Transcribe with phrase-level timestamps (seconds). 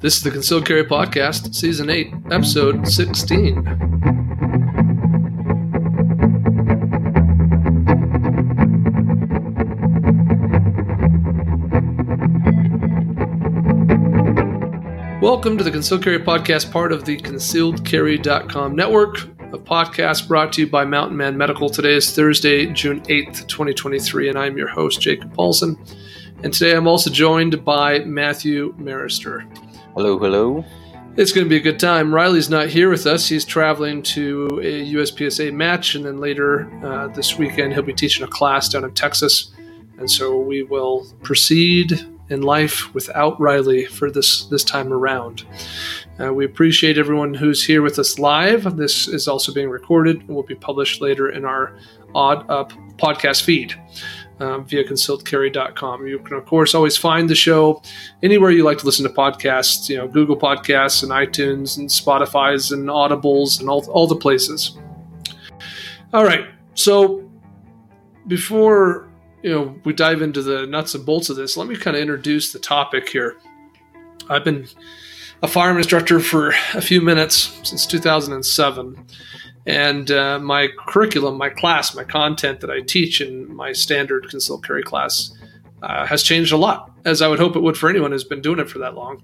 [0.00, 3.64] This is the Concealed Carry Podcast, Season 8, Episode 16.
[15.20, 20.60] Welcome to the Concealed Carry Podcast, part of the concealedcarry.com network a podcast brought to
[20.60, 21.70] you by Mountain Man Medical.
[21.70, 25.76] Today is Thursday, June 8th, 2023, and I'm your host, Jacob Paulsen.
[26.44, 29.44] And today I'm also joined by Matthew Maruster.
[29.98, 30.64] Hello, hello.
[31.16, 32.14] It's going to be a good time.
[32.14, 33.28] Riley's not here with us.
[33.28, 38.24] He's traveling to a USPSA match, and then later uh, this weekend he'll be teaching
[38.24, 39.50] a class down in Texas.
[39.98, 45.44] And so we will proceed in life without Riley for this this time around.
[46.20, 48.76] Uh, we appreciate everyone who's here with us live.
[48.76, 51.76] This is also being recorded and will be published later in our
[52.14, 53.74] odd up podcast feed
[54.40, 56.06] um, via concealedcarry.com.
[56.06, 57.82] You can, of course, always find the show
[58.22, 62.72] anywhere you like to listen to podcasts, you know, Google Podcasts and iTunes and Spotify's
[62.72, 64.78] and Audibles and all, all the places.
[66.12, 66.46] All right.
[66.74, 67.28] So
[68.26, 69.08] before,
[69.42, 72.02] you know, we dive into the nuts and bolts of this, let me kind of
[72.02, 73.36] introduce the topic here.
[74.28, 74.68] I've been
[75.42, 79.06] a firearm instructor for a few minutes since 2007
[79.68, 84.64] and uh, my curriculum, my class, my content that I teach in my standard concealed
[84.64, 85.30] carry class
[85.82, 88.40] uh, has changed a lot, as I would hope it would for anyone who's been
[88.40, 89.22] doing it for that long.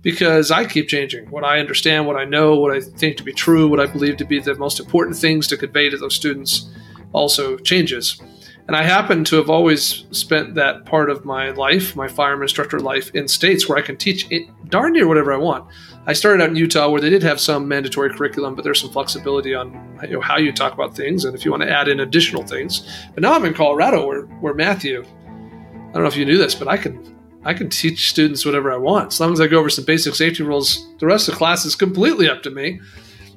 [0.00, 3.34] Because I keep changing what I understand, what I know, what I think to be
[3.34, 6.70] true, what I believe to be the most important things to convey to those students
[7.12, 8.18] also changes.
[8.66, 12.80] And I happen to have always spent that part of my life, my firearm instructor
[12.80, 15.70] life, in states where I can teach it darn near whatever I want.
[16.06, 18.90] I started out in Utah where they did have some mandatory curriculum, but there's some
[18.90, 21.86] flexibility on you know, how you talk about things and if you want to add
[21.86, 22.88] in additional things.
[23.14, 26.54] But now I'm in Colorado where, where Matthew, I don't know if you knew this,
[26.54, 29.12] but I can I can teach students whatever I want.
[29.12, 31.64] As long as I go over some basic safety rules, the rest of the class
[31.64, 32.80] is completely up to me.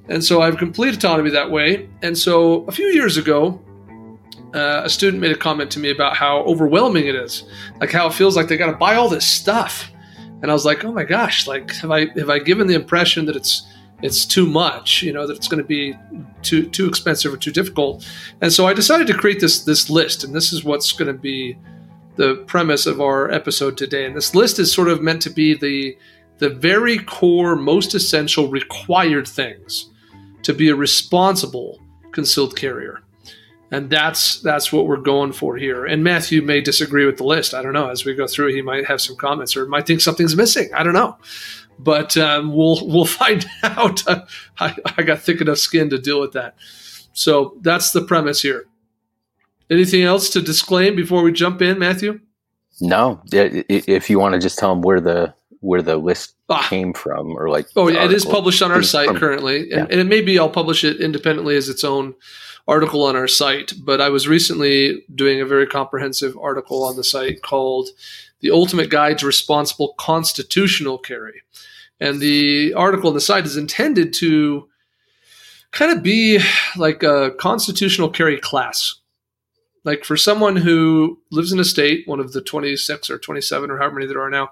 [0.08, 1.88] And so I have complete autonomy that way.
[2.02, 3.64] And so a few years ago,
[4.54, 7.44] uh, a student made a comment to me about how overwhelming it is,
[7.80, 9.92] like how it feels like they got to buy all this stuff
[10.42, 13.26] and I was like, oh my gosh, like have I have I given the impression
[13.26, 13.66] that it's
[14.02, 15.98] it's too much, you know, that it's going to be
[16.42, 18.08] too too expensive or too difficult.
[18.42, 21.20] And so I decided to create this this list, and this is what's going to
[21.20, 21.58] be
[22.16, 24.06] the premise of our episode today.
[24.06, 25.98] And this list is sort of meant to be the
[26.38, 29.90] the very core, most essential, required things
[30.44, 31.82] to be a responsible
[32.14, 33.04] concealed carrier
[33.72, 35.86] and that's that's what we're going for here.
[35.86, 37.54] And Matthew may disagree with the list.
[37.54, 37.90] I don't know.
[37.90, 40.70] As we go through, he might have some comments or might think something's missing.
[40.74, 41.18] I don't know,
[41.78, 44.04] but um, we'll we'll find out.
[44.60, 46.56] I, I got thick enough skin to deal with that.
[47.14, 48.66] So that's the premise here.
[49.70, 52.20] Anything else to disclaim before we jump in, Matthew?
[52.82, 53.22] No.
[53.32, 56.66] If you want to just tell them where the where the list ah.
[56.70, 59.70] came from, or like oh yeah, it is published on our site from, currently, and,
[59.70, 59.88] yeah.
[59.90, 62.16] and it may be I'll publish it independently as its own
[62.70, 67.04] article on our site, but I was recently doing a very comprehensive article on the
[67.04, 67.90] site called
[68.42, 71.42] The Ultimate Guide to Responsible Constitutional Carry.
[72.00, 74.70] And the article on the site is intended to
[75.72, 76.40] kind of be
[76.78, 78.96] like a constitutional carry class.
[79.84, 83.78] Like for someone who lives in a state, one of the 26 or 27 or
[83.78, 84.52] however many there are now,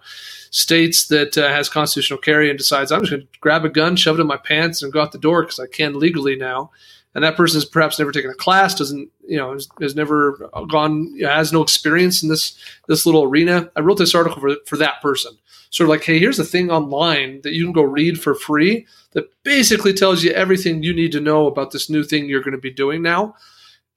[0.50, 3.96] states that uh, has constitutional carry and decides, I'm just going to grab a gun,
[3.96, 6.72] shove it in my pants, and go out the door because I can legally now
[7.18, 10.52] and that person has perhaps never taken a class, doesn't you know, has, has never
[10.70, 12.56] gone, has no experience in this
[12.88, 13.72] this little arena.
[13.76, 15.32] I wrote this article for for that person,
[15.72, 18.86] sort of like, hey, here's a thing online that you can go read for free
[19.14, 22.52] that basically tells you everything you need to know about this new thing you're going
[22.52, 23.34] to be doing now,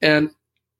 [0.01, 0.31] and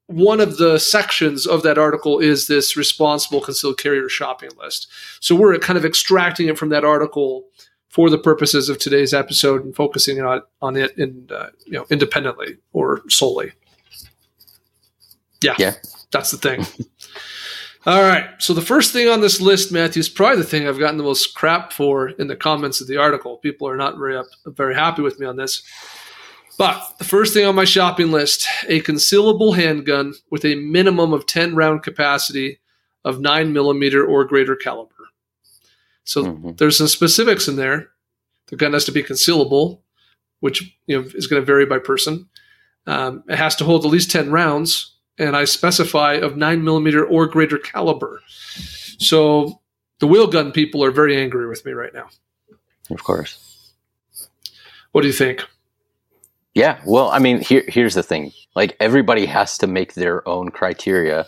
[0.08, 4.88] one of the sections of that article is this responsible concealed carrier shopping list.
[5.20, 7.46] So we're kind of extracting it from that article
[7.92, 11.86] for the purposes of today's episode and focusing on, on it in, uh, you know,
[11.90, 13.52] independently or solely.
[15.44, 15.74] Yeah, yeah.
[16.12, 16.66] that's the thing.
[17.86, 18.30] All right.
[18.38, 21.04] So the first thing on this list, Matthew, is probably the thing I've gotten the
[21.04, 23.38] most crap for in the comments of the article.
[23.38, 25.64] People are not very very happy with me on this.
[26.60, 31.26] But the first thing on my shopping list, a concealable handgun with a minimum of
[31.26, 32.60] 10 round capacity
[33.04, 34.94] of 9 millimeter or greater caliber.
[36.12, 36.52] So mm-hmm.
[36.58, 37.90] there's some specifics in there.
[38.48, 39.80] The gun has to be concealable,
[40.42, 42.28] which you know is going to vary by person.
[42.86, 47.06] Um, it has to hold at least ten rounds, and I specify of nine millimeter
[47.06, 48.22] or greater caliber.
[49.00, 49.62] So
[50.00, 52.10] the wheel gun people are very angry with me right now.
[52.90, 53.74] Of course.
[54.92, 55.46] What do you think?
[56.54, 58.34] Yeah, well, I mean, here, here's the thing.
[58.54, 61.26] Like everybody has to make their own criteria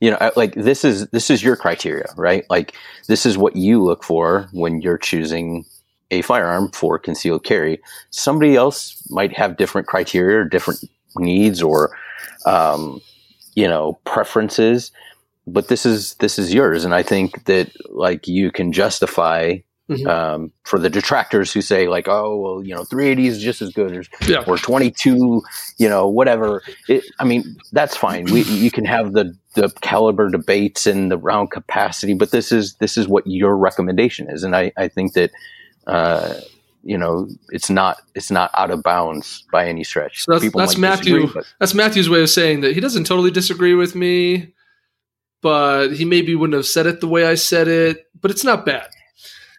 [0.00, 2.44] you know, like this is this is your criteria, right?
[2.50, 2.74] Like
[3.08, 5.64] this is what you look for when you're choosing
[6.10, 7.80] a firearm for concealed carry.
[8.10, 10.84] Somebody else might have different criteria or different
[11.16, 11.96] needs or
[12.44, 13.00] um,
[13.54, 14.92] you know preferences,
[15.46, 19.58] but this is this is yours, and I think that like you can justify
[19.88, 20.08] Mm-hmm.
[20.08, 23.72] Um, for the detractors who say like, oh, well, you know, 380 is just as
[23.72, 24.42] good as yeah.
[24.44, 25.42] or 22,
[25.78, 26.64] you know, whatever.
[26.88, 28.24] It, I mean, that's fine.
[28.24, 32.74] We you can have the the caliber debates and the round capacity, but this is
[32.76, 35.30] this is what your recommendation is, and I I think that.
[35.86, 36.40] Uh,
[36.82, 40.24] you know, it's not it's not out of bounds by any stretch.
[40.24, 41.28] So that's, that's Matthew.
[41.58, 44.54] that's Matthew's way of saying that he doesn't totally disagree with me,
[45.42, 48.06] but he maybe wouldn't have said it the way I said it.
[48.20, 48.88] But it's not bad.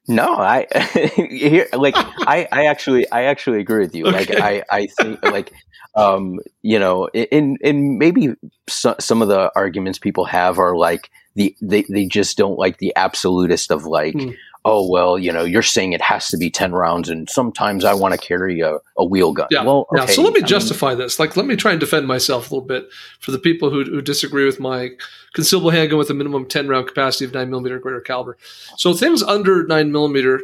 [0.07, 0.67] No, I
[1.29, 4.05] here like I, I actually I actually agree with you.
[4.05, 4.17] Okay.
[4.17, 5.51] Like I I think like
[5.97, 8.33] um you know in in maybe
[8.69, 12.77] so, some of the arguments people have are like the they they just don't like
[12.77, 14.35] the absolutist of like mm
[14.67, 17.93] oh well you know you're saying it has to be 10 rounds and sometimes i
[17.93, 19.63] want to carry a, a wheel gun yeah.
[19.63, 20.01] well okay.
[20.01, 20.05] yeah.
[20.05, 22.53] so let me I justify mean, this like let me try and defend myself a
[22.53, 22.87] little bit
[23.19, 24.89] for the people who, who disagree with my
[25.35, 28.37] concealable handgun with a minimum 10 round capacity of 9 millimeter greater caliber
[28.75, 30.41] so things under 9 millimeter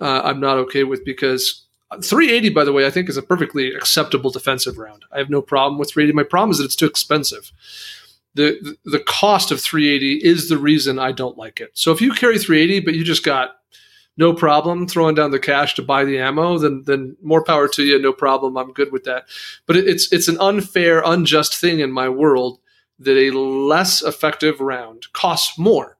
[0.00, 1.64] uh, i'm not okay with because
[2.02, 5.42] 380 by the way i think is a perfectly acceptable defensive round i have no
[5.42, 7.52] problem with 380 my problem is that it's too expensive
[8.34, 11.70] the the cost of 380 is the reason I don't like it.
[11.74, 13.56] So if you carry 380 but you just got
[14.16, 17.82] no problem throwing down the cash to buy the ammo, then then more power to
[17.82, 17.98] you.
[17.98, 18.56] No problem.
[18.56, 19.24] I'm good with that.
[19.66, 22.60] But it's it's an unfair, unjust thing in my world
[22.98, 25.96] that a less effective round costs more.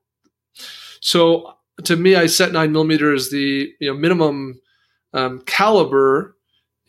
[1.00, 1.54] So
[1.84, 4.60] to me, I set nine millimeter as the you know minimum
[5.12, 6.36] um, caliber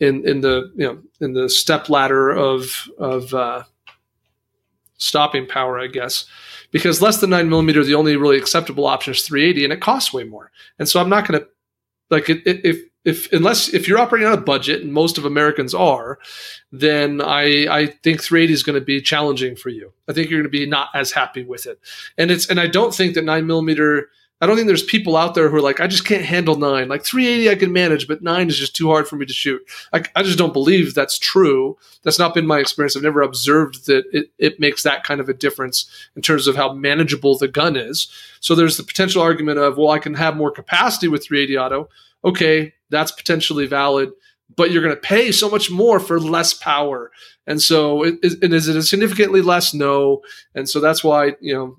[0.00, 3.62] in in the you know in the step ladder of of uh,
[4.96, 6.26] stopping power, I guess
[6.72, 10.12] because less than nine millimeter, the only really acceptable option is 380, and it costs
[10.12, 10.50] way more.
[10.78, 11.48] And so I'm not going to
[12.10, 15.24] like it, it, if if unless if you're operating on a budget, and most of
[15.24, 16.18] Americans are,
[16.72, 19.92] then I I think 380 is going to be challenging for you.
[20.08, 21.78] I think you're going to be not as happy with it,
[22.18, 24.08] and it's and I don't think that nine millimeter
[24.42, 26.88] I don't think there's people out there who are like, I just can't handle nine.
[26.88, 29.62] Like 380, I can manage, but nine is just too hard for me to shoot.
[29.92, 31.78] I, I just don't believe that's true.
[32.02, 32.96] That's not been my experience.
[32.96, 36.56] I've never observed that it, it makes that kind of a difference in terms of
[36.56, 38.08] how manageable the gun is.
[38.40, 41.88] So there's the potential argument of, well, I can have more capacity with 380 auto.
[42.24, 44.10] Okay, that's potentially valid,
[44.56, 47.12] but you're going to pay so much more for less power.
[47.46, 49.72] And so, it, and is it significantly less?
[49.72, 50.22] No.
[50.56, 51.76] And so that's why, you know,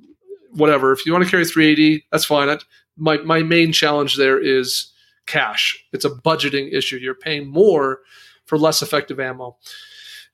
[0.56, 0.92] whatever.
[0.92, 2.50] If you want to carry 380, that's fine.
[2.50, 2.58] I,
[2.98, 4.92] my my main challenge there is
[5.26, 5.84] cash.
[5.94, 6.98] It's a budgeting issue.
[6.98, 8.02] You're paying more
[8.46, 9.58] for less effective ammo.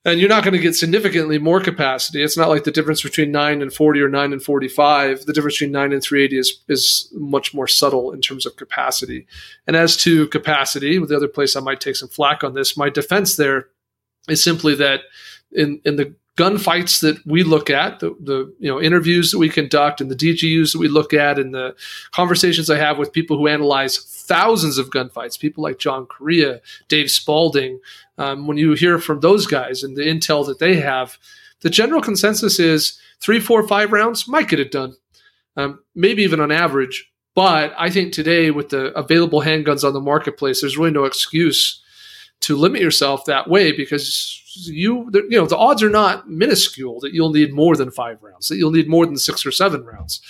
[0.06, 2.24] And you're not going to get significantly more capacity.
[2.24, 5.26] It's not like the difference between 9 and 40 or 9 and 45.
[5.26, 9.28] The difference between 9 and 380 is, is much more subtle in terms of capacity.
[9.68, 12.90] And as to capacity, the other place I might take some flack on this, my
[12.90, 13.68] defense there
[14.30, 15.02] is simply that
[15.52, 19.50] in, in the gunfights that we look at, the, the you know interviews that we
[19.50, 21.76] conduct, and the DGUs that we look at, and the
[22.12, 27.12] conversations I have with people who analyze thousands of gunfights, people like John Correia, Dave
[27.12, 27.80] Spalding.
[28.18, 31.18] Um, when you hear from those guys and the intel that they have,
[31.60, 34.96] the general consensus is three, four, five rounds might get it done,
[35.58, 37.12] um, maybe even on average.
[37.36, 41.84] But I think today, with the available handguns on the marketplace, there's really no excuse
[42.42, 47.14] to limit yourself that way because you you know the odds are not minuscule that
[47.14, 50.22] you'll need more than five rounds that you'll need more than six or seven rounds.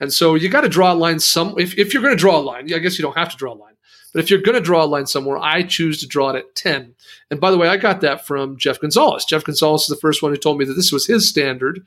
[0.00, 2.38] And so you got to draw a line some if, if you're going to draw
[2.38, 3.74] a line i guess you don't have to draw a line
[4.12, 6.54] but if you're going to draw a line somewhere i choose to draw it at
[6.54, 6.94] 10
[7.30, 9.24] and by the way i got that from jeff gonzales.
[9.24, 11.84] Jeff gonzales is the first one who told me that this was his standard.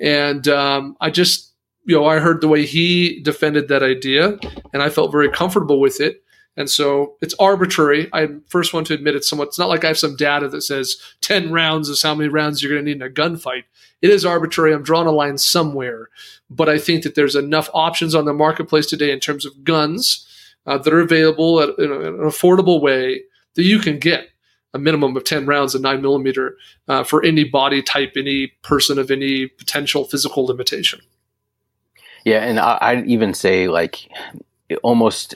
[0.00, 1.52] And um, i just
[1.84, 4.38] you know i heard the way he defended that idea
[4.72, 6.23] and i felt very comfortable with it
[6.56, 8.08] and so it's arbitrary.
[8.12, 10.62] I'm first one to admit it's somewhat, it's not like I have some data that
[10.62, 13.64] says 10 rounds is how many rounds you're going to need in a gunfight.
[14.02, 14.72] It is arbitrary.
[14.72, 16.10] I'm drawing a line somewhere.
[16.50, 20.26] But I think that there's enough options on the marketplace today in terms of guns
[20.66, 23.22] uh, that are available at, in, an affordable way
[23.54, 24.28] that you can get
[24.72, 26.56] a minimum of 10 rounds of 9 millimeter
[26.88, 31.00] uh, for any body type, any person of any potential physical limitation.
[32.24, 34.08] Yeah, and I, I'd even say like
[34.82, 35.34] almost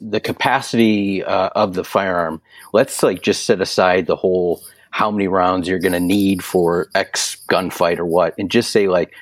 [0.00, 2.40] the capacity uh, of the firearm.
[2.72, 6.88] Let's like just set aside the whole how many rounds you're going to need for
[6.94, 9.12] X gunfight or what, and just say like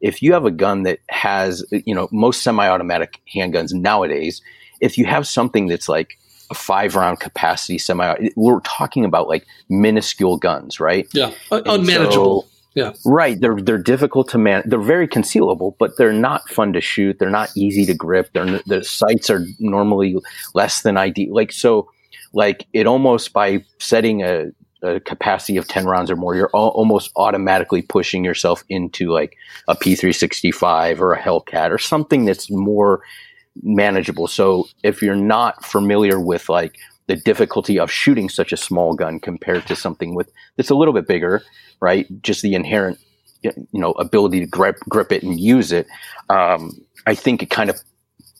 [0.00, 4.40] if you have a gun that has you know most semi-automatic handguns nowadays,
[4.80, 6.18] if you have something that's like
[6.50, 11.06] a five round capacity semi, we're talking about like minuscule guns, right?
[11.12, 12.42] Yeah, unmanageable.
[12.42, 12.48] So,
[12.78, 12.92] Yeah.
[13.04, 13.40] Right.
[13.40, 14.62] They're they're difficult to man.
[14.64, 17.18] They're very concealable, but they're not fun to shoot.
[17.18, 18.30] They're not easy to grip.
[18.32, 20.16] They're the sights are normally
[20.54, 21.34] less than ideal.
[21.34, 21.90] Like so,
[22.32, 24.52] like it almost by setting a,
[24.84, 29.36] a capacity of ten rounds or more, you're al- almost automatically pushing yourself into like
[29.66, 33.02] a P365 or a Hellcat or something that's more
[33.60, 34.28] manageable.
[34.28, 39.18] So if you're not familiar with like the difficulty of shooting such a small gun
[39.18, 41.42] compared to something with that's a little bit bigger,
[41.80, 42.06] right?
[42.22, 43.00] Just the inherent,
[43.42, 45.86] you know, ability to grip grip it and use it.
[46.28, 46.72] Um,
[47.06, 47.80] I think it kind of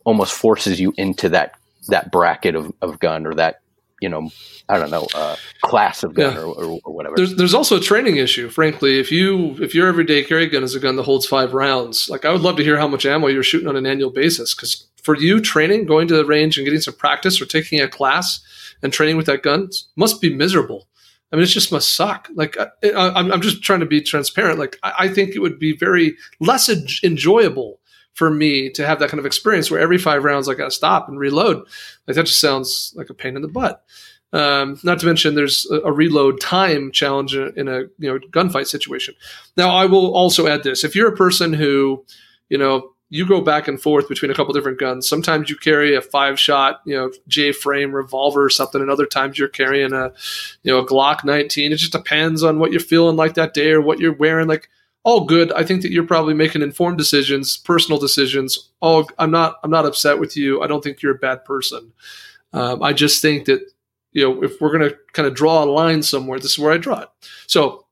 [0.04, 1.54] almost forces you into that
[1.88, 3.62] that bracket of, of gun or that
[4.00, 4.30] you know,
[4.68, 6.40] I don't know, uh, class of gun yeah.
[6.40, 7.16] or, or, or, whatever.
[7.16, 9.00] There's there's also a training issue, frankly.
[9.00, 12.24] If you if your everyday carry gun is a gun that holds five rounds, like
[12.24, 14.54] I would love to hear how much ammo you're shooting on an annual basis.
[14.54, 17.88] Because for you, training, going to the range and getting some practice or taking a
[17.88, 18.40] class
[18.82, 20.88] and training with that gun must be miserable.
[21.32, 22.28] I mean, it just must suck.
[22.34, 22.68] Like, I,
[23.20, 24.58] am just trying to be transparent.
[24.58, 26.70] Like, I, I think it would be very less
[27.02, 27.80] enjoyable
[28.14, 30.70] for me to have that kind of experience where every five rounds I got to
[30.70, 31.58] stop and reload.
[32.06, 33.84] Like, that just sounds like a pain in the butt.
[34.32, 38.66] Um, not to mention, there's a, a, reload time challenge in a you know gunfight
[38.66, 39.14] situation.
[39.56, 42.04] Now, I will also add this: if you're a person who,
[42.50, 45.08] you know, you go back and forth between a couple different guns.
[45.08, 49.06] Sometimes you carry a five shot, you know, J frame revolver or something, and other
[49.06, 50.12] times you're carrying a,
[50.62, 51.72] you know, a Glock 19.
[51.72, 54.46] It just depends on what you're feeling like that day or what you're wearing.
[54.46, 54.68] Like,
[55.04, 55.52] all good.
[55.52, 58.70] I think that you're probably making informed decisions, personal decisions.
[58.80, 59.58] All I'm not.
[59.64, 60.60] I'm not upset with you.
[60.60, 61.92] I don't think you're a bad person.
[62.52, 63.60] Um, I just think that
[64.12, 66.72] you know if we're going to kind of draw a line somewhere, this is where
[66.72, 67.08] I draw it.
[67.46, 67.86] So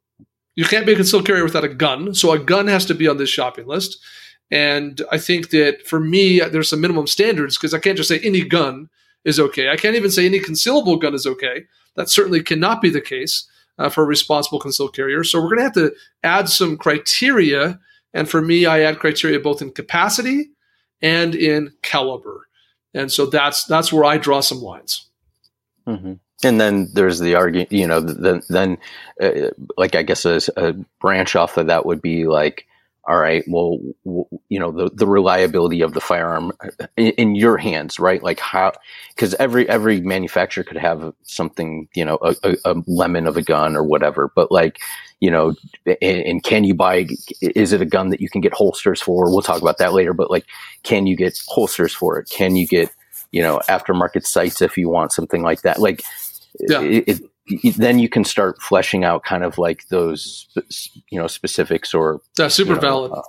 [0.56, 2.14] you can't be a concealed carrier without a gun.
[2.14, 3.98] So a gun has to be on this shopping list.
[4.50, 8.20] And I think that for me, there's some minimum standards because I can't just say
[8.20, 8.88] any gun
[9.24, 9.70] is okay.
[9.70, 11.64] I can't even say any concealable gun is okay.
[11.96, 13.48] That certainly cannot be the case
[13.78, 15.24] uh, for a responsible concealed carrier.
[15.24, 17.80] So we're going to have to add some criteria.
[18.14, 20.50] And for me, I add criteria both in capacity
[21.02, 22.48] and in caliber.
[22.94, 25.06] And so that's that's where I draw some lines.
[25.86, 26.14] Mm-hmm.
[26.44, 28.78] And then there's the argument, you know, then, then
[29.20, 32.66] uh, like I guess a, a branch off of that would be like,
[33.08, 33.78] all right, well,
[34.48, 38.20] you know, the, the reliability of the firearm uh, in, in your hands, right?
[38.22, 38.72] Like how,
[39.14, 43.42] because every every manufacturer could have something, you know, a, a, a, lemon of a
[43.42, 44.80] gun or whatever, but like,
[45.20, 45.54] you know,
[45.86, 47.06] and, and, can you buy?
[47.40, 49.30] Is it a gun that you can get holsters for?
[49.30, 50.46] We'll talk about that later, but like,
[50.82, 52.28] can you get holsters for it?
[52.28, 52.90] Can you get,
[53.30, 55.78] you know, aftermarket sights if you want something like that?
[55.78, 56.02] Like,
[56.58, 56.80] yeah.
[56.80, 57.20] It, it,
[57.76, 60.48] then you can start fleshing out kind of like those
[61.10, 63.12] you know specifics or that's super you know, valid.
[63.12, 63.22] uh,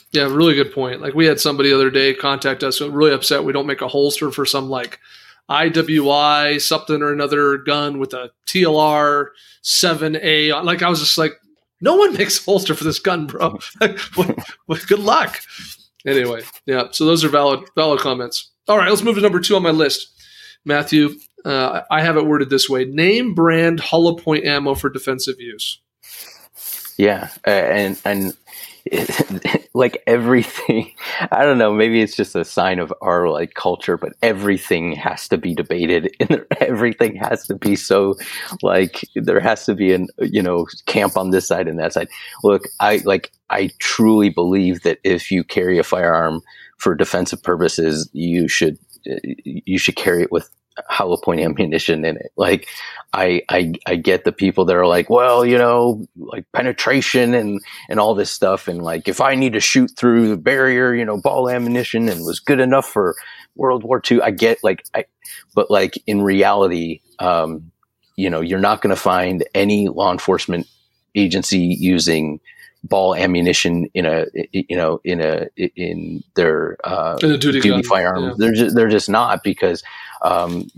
[0.12, 1.00] yeah really good point.
[1.00, 3.88] Like we had somebody the other day contact us really upset we don't make a
[3.88, 4.98] holster for some like
[5.50, 9.26] iwi something or another gun with a tlr
[9.62, 11.34] 7a like i was just like
[11.80, 13.58] no one makes a holster for this gun bro.
[14.88, 15.40] Good luck.
[16.04, 18.50] Anyway yeah so those are valid valid comments.
[18.68, 20.08] All right let's move to number two on my list.
[20.64, 21.14] Matthew
[21.46, 25.80] uh, I have it worded this way: name brand hollow point ammo for defensive use.
[26.98, 28.36] Yeah, uh, and and
[29.74, 30.92] like everything,
[31.30, 31.72] I don't know.
[31.72, 36.14] Maybe it's just a sign of our like culture, but everything has to be debated,
[36.20, 38.16] and everything has to be so
[38.62, 42.08] like there has to be an you know camp on this side and that side.
[42.42, 46.42] Look, I like I truly believe that if you carry a firearm
[46.76, 48.78] for defensive purposes, you should
[49.44, 50.50] you should carry it with
[50.88, 52.32] hollow point ammunition in it.
[52.36, 52.68] Like
[53.12, 57.60] I, I, I get the people that are like, well, you know, like penetration and,
[57.88, 58.68] and all this stuff.
[58.68, 62.24] And like, if I need to shoot through the barrier, you know, ball ammunition and
[62.24, 63.16] was good enough for
[63.54, 65.04] World War II, I get like, I,
[65.54, 67.70] but like in reality, um,
[68.16, 70.66] you know, you're not going to find any law enforcement
[71.14, 72.40] agency using
[72.84, 78.24] ball ammunition in a you know in a in their uh, in duty, duty firearm.
[78.24, 78.34] Yeah.
[78.36, 79.82] They're just, they're just not because
[80.22, 80.68] um,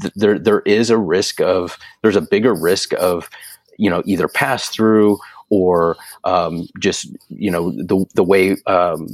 [0.00, 3.28] th- there there is a risk of there's a bigger risk of
[3.78, 5.18] you know either pass through
[5.50, 9.08] or um, just you know the the way um,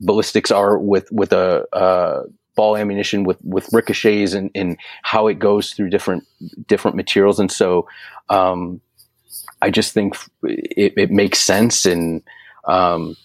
[0.00, 2.24] ballistics are with with a uh,
[2.54, 6.24] ball ammunition with with ricochets and, and how it goes through different
[6.66, 7.40] different materials.
[7.40, 7.88] And so
[8.28, 8.80] um,
[9.60, 12.22] I just think it, it makes sense and
[12.64, 13.16] um,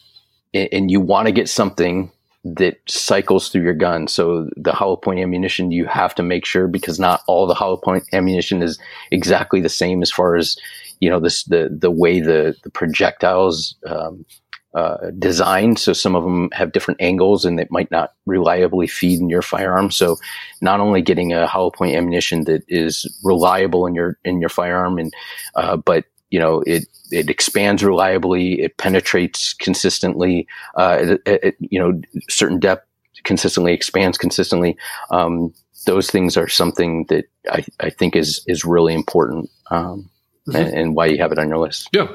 [0.53, 2.11] and you want to get something
[2.55, 4.07] that cycles through your gun.
[4.07, 7.77] So the hollow point ammunition, you have to make sure because not all the hollow
[7.77, 8.79] point ammunition is
[9.11, 10.57] exactly the same as far as
[10.99, 14.25] you know this the the way the the projectiles um,
[14.73, 15.79] uh, designed.
[15.79, 19.41] So some of them have different angles and it might not reliably feed in your
[19.41, 19.89] firearm.
[19.89, 20.17] So
[20.61, 24.99] not only getting a hollow point ammunition that is reliable in your in your firearm,
[24.99, 25.13] and
[25.55, 31.79] uh, but you know it it expands reliably, it penetrates consistently, uh, it, it, you
[31.79, 32.85] know certain depth
[33.23, 34.77] consistently expands consistently.
[35.11, 35.53] Um,
[35.85, 39.49] those things are something that I, I think is is really important.
[39.71, 40.09] Um,
[40.47, 40.55] mm-hmm.
[40.55, 41.89] and, and why you have it on your list.
[41.91, 42.07] Yeah,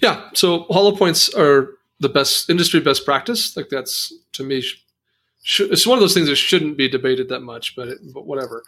[0.00, 0.28] yeah.
[0.34, 3.56] So hollow points are the best industry best practice.
[3.56, 4.60] Like that's to me,
[5.42, 8.26] sh- it's one of those things that shouldn't be debated that much, but it, but
[8.26, 8.64] whatever.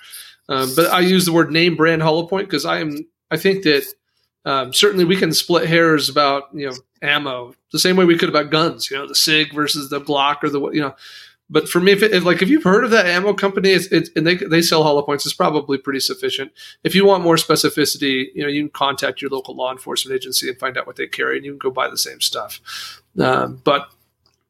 [0.48, 3.64] Um, but I use the word name brand hollow point because I am I think
[3.64, 3.86] that
[4.44, 8.28] um, certainly we can split hairs about you know ammo the same way we could
[8.28, 8.90] about guns.
[8.90, 10.94] You know the Sig versus the Glock or the you know
[11.52, 13.86] but for me, if, it, if, like if you've heard of that ammo company, it's,
[13.86, 16.52] it's, and they they sell hollow points, it's probably pretty sufficient.
[16.84, 20.48] If you want more specificity, you know you can contact your local law enforcement agency
[20.48, 22.60] and find out what they carry, and you can go buy the same stuff.
[23.18, 23.90] Um, but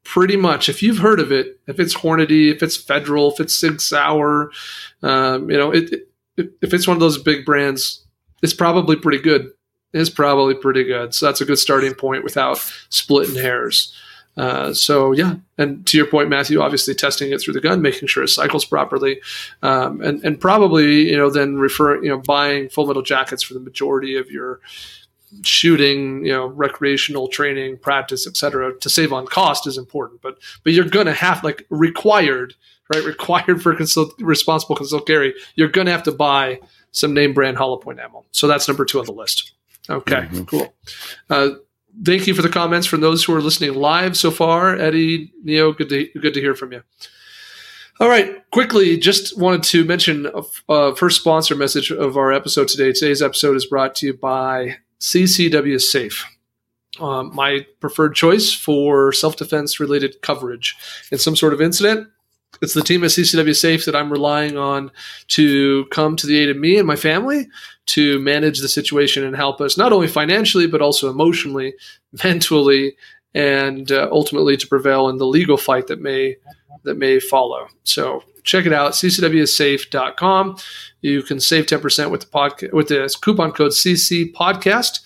[0.05, 3.55] pretty much, if you've heard of it, if it's Hornady, if it's Federal, if it's
[3.55, 4.53] Sig Sauer,
[5.03, 6.07] um, you know, it,
[6.37, 8.05] it, if it's one of those big brands,
[8.43, 9.51] it's probably pretty good.
[9.93, 11.15] It's probably pretty good.
[11.15, 12.59] So that's a good starting point without
[12.91, 13.95] splitting hairs.
[14.37, 18.09] Uh, so yeah, and to your point, Matthew, obviously testing it through the gun, making
[18.09, 19.21] sure it cycles properly,
[19.63, 23.55] um, and and probably you know then refer you know buying full metal jackets for
[23.55, 24.61] the majority of your
[25.43, 28.79] shooting, you know, recreational training, practice, etc.
[28.79, 32.55] To save on cost is important, but but you're gonna have like required,
[32.95, 33.05] right?
[33.05, 33.77] Required for
[34.21, 35.35] responsible concealed carry.
[35.55, 36.61] You're gonna have to buy
[36.93, 38.25] some name brand hollow point ammo.
[38.33, 39.53] So that's number two on the list.
[39.89, 40.45] Okay, mm-hmm.
[40.45, 40.75] cool.
[41.29, 41.51] Uh,
[42.05, 44.77] thank you for the comments from those who are listening live so far.
[44.77, 46.83] Eddie, Neo, good to good to hear from you.
[48.01, 52.69] All right, quickly, just wanted to mention a, a first sponsor message of our episode
[52.69, 52.93] today.
[52.93, 56.25] Today's episode is brought to you by CCW Safe.
[56.99, 60.77] Um, my preferred choice for self defense related coverage
[61.11, 62.09] in some sort of incident.
[62.63, 64.91] It's the team at CCW Safe that I'm relying on
[65.29, 67.49] to come to the aid of me and my family
[67.87, 71.75] to manage the situation and help us not only financially but also emotionally,
[72.25, 72.97] mentally,
[73.35, 76.37] and uh, ultimately to prevail in the legal fight that may
[76.85, 77.69] that may follow.
[77.85, 80.57] So check it out ccwsafe.com.
[81.03, 85.01] You can save 10% with the podcast with the coupon code CC podcast.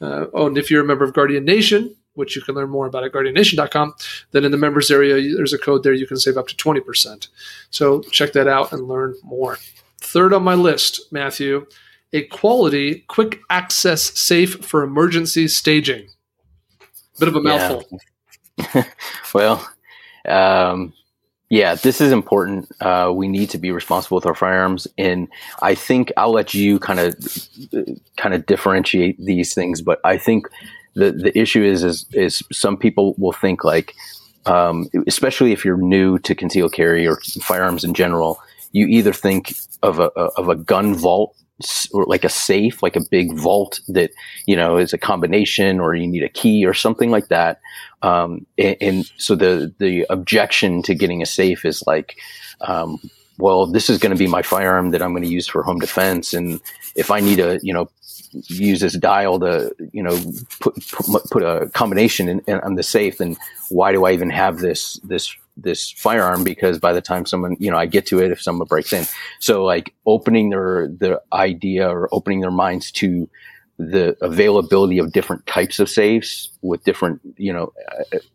[0.00, 2.86] Uh, oh, and if you're a member of Guardian Nation, which you can learn more
[2.86, 3.94] about at guardiannation.com,
[4.32, 7.28] then in the members area, there's a code there you can save up to 20%.
[7.70, 9.58] So check that out and learn more.
[10.00, 11.66] Third on my list, Matthew,
[12.12, 16.08] a quality quick access safe for emergency staging.
[17.18, 18.00] Bit of a mouthful.
[18.58, 18.84] Yeah.
[19.34, 19.68] well,
[20.28, 20.92] um,
[21.48, 22.68] yeah, this is important.
[22.80, 25.28] Uh, we need to be responsible with our firearms, and
[25.62, 27.14] I think I'll let you kind of
[28.16, 29.80] kind of differentiate these things.
[29.80, 30.48] But I think
[30.96, 33.94] the the issue is is is some people will think like,
[34.46, 38.40] um, especially if you're new to concealed carry or firearms in general,
[38.72, 41.36] you either think of a of a gun vault
[41.92, 44.10] or like a safe, like a big vault that
[44.46, 47.60] you know is a combination, or you need a key or something like that.
[48.02, 52.16] Um, and, and, so the the objection to getting a safe is like,
[52.60, 52.98] um,
[53.38, 55.78] well, this is going to be my firearm that I'm going to use for home
[55.78, 56.60] defense, and
[56.94, 57.88] if I need to, you know,
[58.32, 60.18] use this dial to, you know,
[60.60, 63.36] put put, put a combination in, in on the safe, then
[63.68, 66.44] why do I even have this this this firearm?
[66.44, 69.06] Because by the time someone you know i get to it if someone breaks in.
[69.40, 73.28] So like opening their the idea or opening their minds to
[73.78, 77.70] the availability of different types of safes with different you know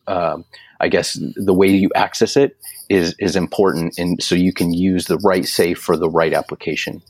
[0.08, 0.46] uh, um,
[0.82, 2.56] i guess the way you access it
[2.92, 7.02] is is important and so you can use the right safe for the right application.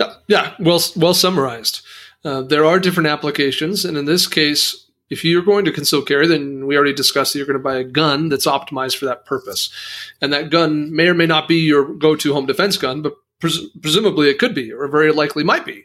[0.00, 1.82] Yeah, yeah well well summarized
[2.24, 4.82] uh, there are different applications and in this case
[5.12, 7.76] if you're going to conceal carry, then we already discussed that you're going to buy
[7.76, 9.70] a gun that's optimized for that purpose.
[10.22, 13.12] And that gun may or may not be your go to home defense gun, but
[13.38, 15.84] pres- presumably it could be, or very likely might be.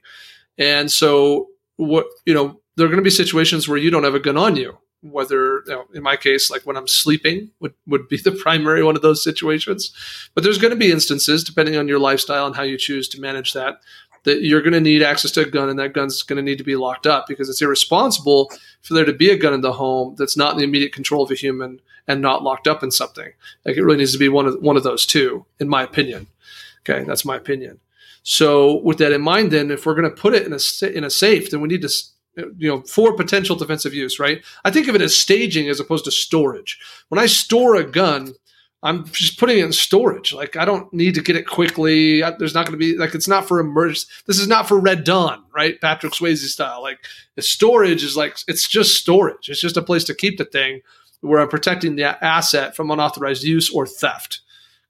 [0.57, 4.15] And so, what, you know, there are going to be situations where you don't have
[4.15, 4.77] a gun on you.
[5.01, 8.81] Whether, you know, in my case, like when I'm sleeping, would, would be the primary
[8.81, 9.91] one of those situations.
[10.35, 13.19] But there's going to be instances, depending on your lifestyle and how you choose to
[13.19, 13.81] manage that,
[14.27, 16.57] that you're going to need access to a gun and that gun's going to need
[16.57, 19.71] to be locked up because it's irresponsible for there to be a gun in the
[19.71, 22.91] home that's not in the immediate control of a human and not locked up in
[22.91, 23.31] something.
[23.63, 26.27] Like it really needs to be one of one of those two, in my opinion.
[26.81, 27.79] Okay, that's my opinion.
[28.23, 31.05] So with that in mind, then if we're going to put it in a in
[31.05, 31.89] a safe, then we need to
[32.57, 34.43] you know for potential defensive use, right?
[34.65, 36.77] I think of it as staging as opposed to storage.
[37.07, 38.33] When I store a gun,
[38.83, 40.33] I'm just putting it in storage.
[40.33, 42.21] Like I don't need to get it quickly.
[42.21, 44.07] There's not going to be like it's not for emergency.
[44.25, 45.79] This is not for Red Dawn, right?
[45.81, 46.81] Patrick Swayze style.
[46.81, 46.99] Like
[47.35, 49.49] the storage is like it's just storage.
[49.49, 50.81] It's just a place to keep the thing
[51.21, 54.41] where I'm protecting the asset from unauthorized use or theft.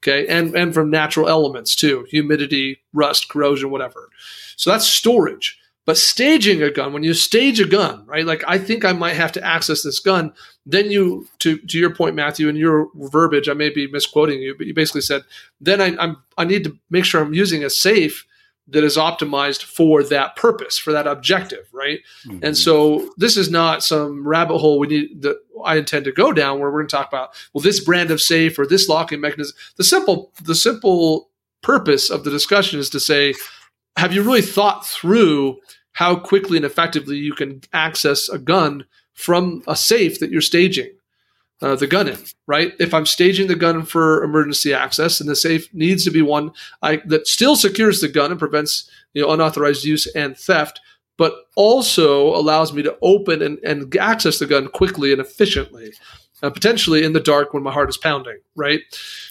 [0.04, 4.10] Okay, and and from natural elements too, humidity, rust, corrosion, whatever.
[4.58, 5.58] So that's storage.
[5.88, 8.26] But staging a gun, when you stage a gun, right?
[8.26, 10.34] Like I think I might have to access this gun.
[10.66, 14.54] Then you, to to your point, Matthew, and your verbiage, I may be misquoting you,
[14.58, 15.24] but you basically said,
[15.62, 18.26] then I, I'm I need to make sure I'm using a safe
[18.68, 22.02] that is optimized for that purpose, for that objective, right?
[22.26, 22.44] Mm-hmm.
[22.44, 26.34] And so this is not some rabbit hole we need that I intend to go
[26.34, 29.22] down where we're going to talk about well this brand of safe or this locking
[29.22, 29.56] mechanism.
[29.78, 31.30] The simple the simple
[31.64, 33.36] purpose of the discussion is to say
[33.96, 35.60] have you really thought through
[35.98, 40.92] how quickly and effectively you can access a gun from a safe that you're staging
[41.64, 42.74] uh, the gun in, right?
[42.80, 46.52] If I'm staging the gun for emergency access, and the safe needs to be one
[46.84, 50.80] I, that still secures the gun and prevents you know unauthorized use and theft,
[51.18, 55.94] but also allows me to open and, and access the gun quickly and efficiently,
[56.44, 58.82] uh, potentially in the dark when my heart is pounding, right?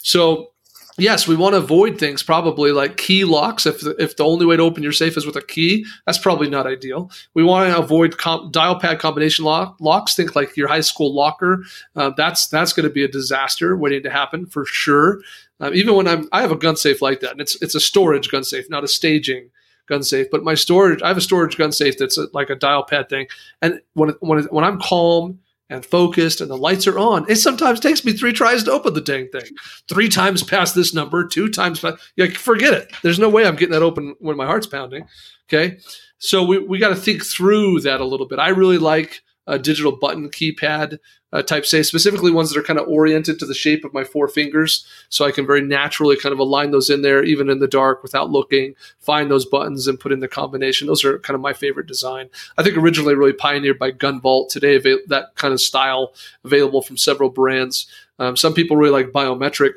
[0.03, 0.51] So
[0.99, 3.67] yes, we want to avoid things probably like key locks.
[3.67, 6.19] If the, if the only way to open your safe is with a key, that's
[6.19, 7.11] probably not ideal.
[7.35, 10.15] We want to avoid comp- dial pad combination lock, locks.
[10.15, 11.65] Think like your high school locker.
[11.95, 15.21] Uh, that's that's going to be a disaster waiting to happen for sure.
[15.61, 17.81] Um, even when I'm, I have a gun safe like that, and it's it's a
[17.81, 19.51] storage gun safe, not a staging
[19.87, 20.27] gun safe.
[20.31, 23.09] But my storage, I have a storage gun safe that's a, like a dial pad
[23.09, 23.27] thing,
[23.63, 27.29] and when when when I'm calm and focused and the lights are on.
[27.29, 29.51] It sometimes takes me three tries to open the dang thing.
[29.89, 31.99] Three times past this number, two times past,
[32.35, 32.93] forget it.
[33.03, 35.07] There's no way I'm getting that open when my heart's pounding.
[35.49, 35.79] Okay.
[36.19, 38.39] So we, we got to think through that a little bit.
[38.39, 40.99] I really like a digital button keypad
[41.33, 44.05] uh, type safe, specifically ones that are kind of oriented to the shape of my
[44.05, 44.87] four fingers.
[45.09, 48.03] So I can very naturally kind of align those in there, even in the dark
[48.03, 50.87] without looking, find those buttons and put in the combination.
[50.87, 52.29] Those are kind of my favorite design.
[52.59, 54.51] I think originally really pioneered by Gun Vault.
[54.51, 57.87] Today, that kind of style available from several brands.
[58.19, 59.75] Um, some people really like biometric.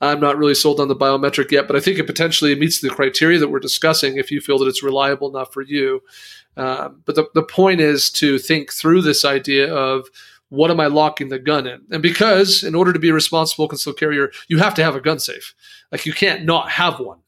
[0.00, 2.90] I'm not really sold on the biometric yet, but I think it potentially meets the
[2.90, 6.02] criteria that we're discussing if you feel that it's reliable enough for you.
[6.56, 10.08] Um, but the, the point is to think through this idea of
[10.52, 11.80] what am I locking the gun in?
[11.90, 15.00] And because in order to be a responsible concealed carrier, you have to have a
[15.00, 15.54] gun safe.
[15.90, 17.20] Like you can't not have one.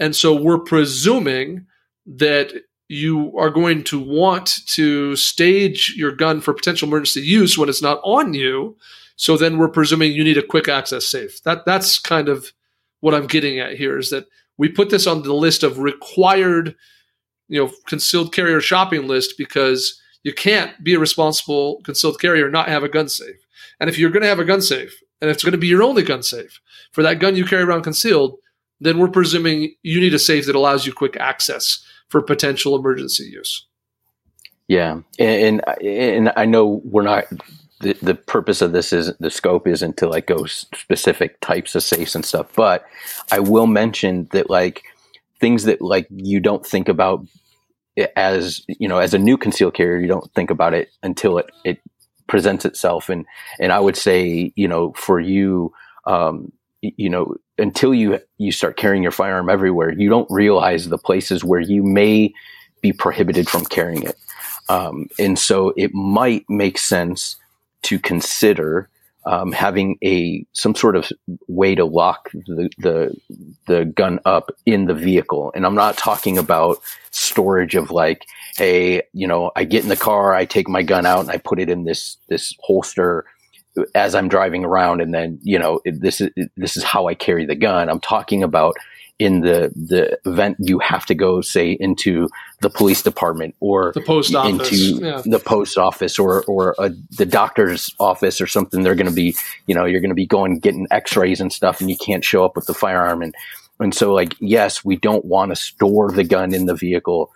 [0.00, 1.66] And so we're presuming
[2.06, 2.52] that
[2.88, 7.80] you are going to want to stage your gun for potential emergency use when it's
[7.80, 8.76] not on you.
[9.14, 11.40] So then we're presuming you need a quick access safe.
[11.44, 12.52] That that's kind of
[12.98, 16.74] what I'm getting at here is that we put this on the list of required,
[17.46, 22.52] you know, concealed carrier shopping list because you can't be a responsible concealed carrier and
[22.52, 23.36] not have a gun safe.
[23.80, 25.82] And if you're going to have a gun safe, and it's going to be your
[25.82, 26.60] only gun safe
[26.92, 28.38] for that gun you carry around concealed,
[28.80, 33.24] then we're presuming you need a safe that allows you quick access for potential emergency
[33.24, 33.66] use.
[34.68, 37.24] Yeah, and and, and I know we're not.
[37.80, 41.84] The, the purpose of this is the scope isn't to like go specific types of
[41.84, 42.84] safes and stuff, but
[43.30, 44.82] I will mention that like
[45.38, 47.24] things that like you don't think about
[48.16, 51.50] as you know as a new concealed carrier you don't think about it until it
[51.64, 51.80] it
[52.26, 53.08] presents itself.
[53.08, 53.24] And
[53.58, 55.72] and i would say you know for you
[56.06, 60.98] um you know until you you start carrying your firearm everywhere you don't realize the
[60.98, 62.32] places where you may
[62.80, 64.16] be prohibited from carrying it.
[64.68, 67.36] Um, and so it might make sense
[67.82, 68.88] to consider
[69.28, 71.12] um, having a some sort of
[71.48, 73.14] way to lock the, the
[73.66, 75.52] the gun up in the vehicle.
[75.54, 76.78] And I'm not talking about
[77.10, 78.24] storage of like,
[78.56, 81.36] hey, you know, I get in the car, I take my gun out, and I
[81.36, 83.26] put it in this this holster
[83.94, 87.44] as I'm driving around, and then you know, this is this is how I carry
[87.44, 87.90] the gun.
[87.90, 88.76] I'm talking about
[89.18, 92.28] in the the event you have to go say into
[92.60, 94.70] the police department or the post office.
[94.70, 95.22] into yeah.
[95.24, 98.82] the post office or or a, the doctor's office or something.
[98.82, 101.80] They're going to be you know you're going to be going getting x-rays and stuff
[101.80, 103.22] and you can't show up with the firearm.
[103.22, 103.34] And
[103.80, 107.32] and so like yes we don't want to store the gun in the vehicle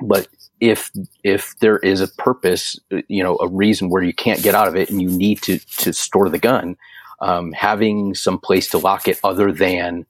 [0.00, 0.28] but
[0.60, 0.90] if
[1.24, 4.76] if there is a purpose you know a reason where you can't get out of
[4.76, 6.76] it and you need to to store the gun
[7.20, 10.06] um, having some place to lock it other than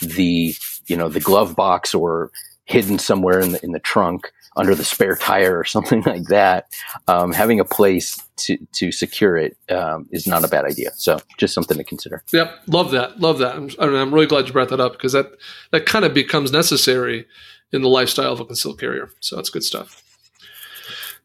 [0.00, 0.54] the
[0.86, 2.30] you know the glove box or
[2.64, 6.72] hidden somewhere in the in the trunk under the spare tire or something like that.
[7.08, 10.90] Um, having a place to to secure it um, is not a bad idea.
[10.96, 12.22] So just something to consider.
[12.32, 13.56] Yep, love that, love that.
[13.56, 15.32] I'm, I'm really glad you brought that up because that
[15.72, 17.26] that kind of becomes necessary
[17.72, 19.10] in the lifestyle of a concealed carrier.
[19.20, 20.02] So that's good stuff.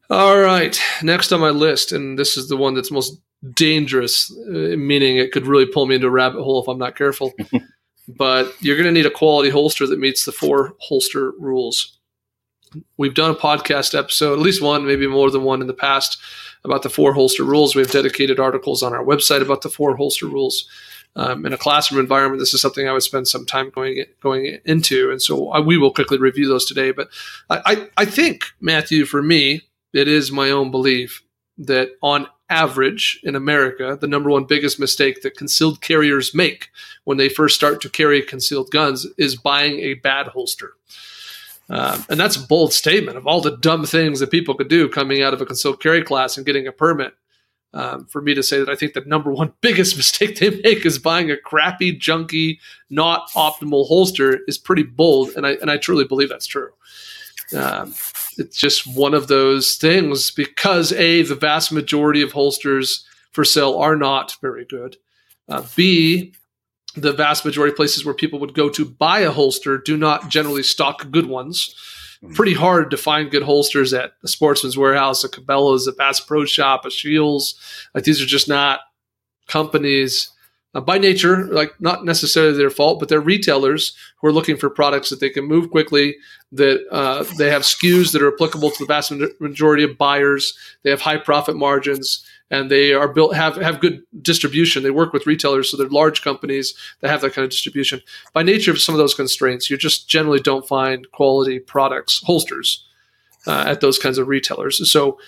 [0.08, 3.20] All right, next on my list, and this is the one that's most
[3.54, 6.96] dangerous, uh, meaning it could really pull me into a rabbit hole if I'm not
[6.96, 7.32] careful.
[8.08, 11.98] but you're going to need a quality holster that meets the four holster rules.
[12.96, 16.18] We've done a podcast episode, at least one, maybe more than one in the past,
[16.64, 17.74] about the four holster rules.
[17.74, 20.68] We have dedicated articles on our website about the four holster rules.
[21.16, 24.58] um, in a classroom environment, this is something I would spend some time going going
[24.64, 26.92] into, and so I, we will quickly review those today.
[26.92, 27.08] But
[27.48, 31.22] I, I, I think Matthew, for me, it is my own belief
[31.58, 36.68] that on average in America, the number one biggest mistake that concealed carriers make
[37.04, 40.74] when they first start to carry concealed guns is buying a bad holster.
[41.70, 44.88] Um, and that's a bold statement of all the dumb things that people could do
[44.88, 47.14] coming out of a concealed carry class and getting a permit.
[47.72, 50.84] Um, for me to say that I think the number one biggest mistake they make
[50.84, 52.58] is buying a crappy, junky,
[52.90, 56.70] not optimal holster is pretty bold, and I and I truly believe that's true.
[57.56, 57.94] Um,
[58.38, 63.76] it's just one of those things because a the vast majority of holsters for sale
[63.76, 64.96] are not very good.
[65.48, 66.32] Uh, B
[66.96, 70.28] the vast majority of places where people would go to buy a holster do not
[70.28, 71.74] generally stock good ones.
[72.22, 72.34] Mm-hmm.
[72.34, 76.44] Pretty hard to find good holsters at a Sportsman's Warehouse, a Cabela's, a Bass Pro
[76.44, 77.54] Shop, a Scheels.
[77.94, 78.80] Like these are just not
[79.46, 80.30] companies
[80.74, 84.70] uh, by nature, like not necessarily their fault, but they're retailers who are looking for
[84.70, 86.16] products that they can move quickly,
[86.52, 90.56] that uh, they have SKUs that are applicable to the vast majority of buyers.
[90.82, 94.82] They have high profit margins, and they are built have have good distribution.
[94.82, 98.00] They work with retailers, so they're large companies that have that kind of distribution.
[98.32, 102.84] By nature of some of those constraints, you just generally don't find quality products holsters
[103.46, 104.90] uh, at those kinds of retailers.
[104.90, 105.18] So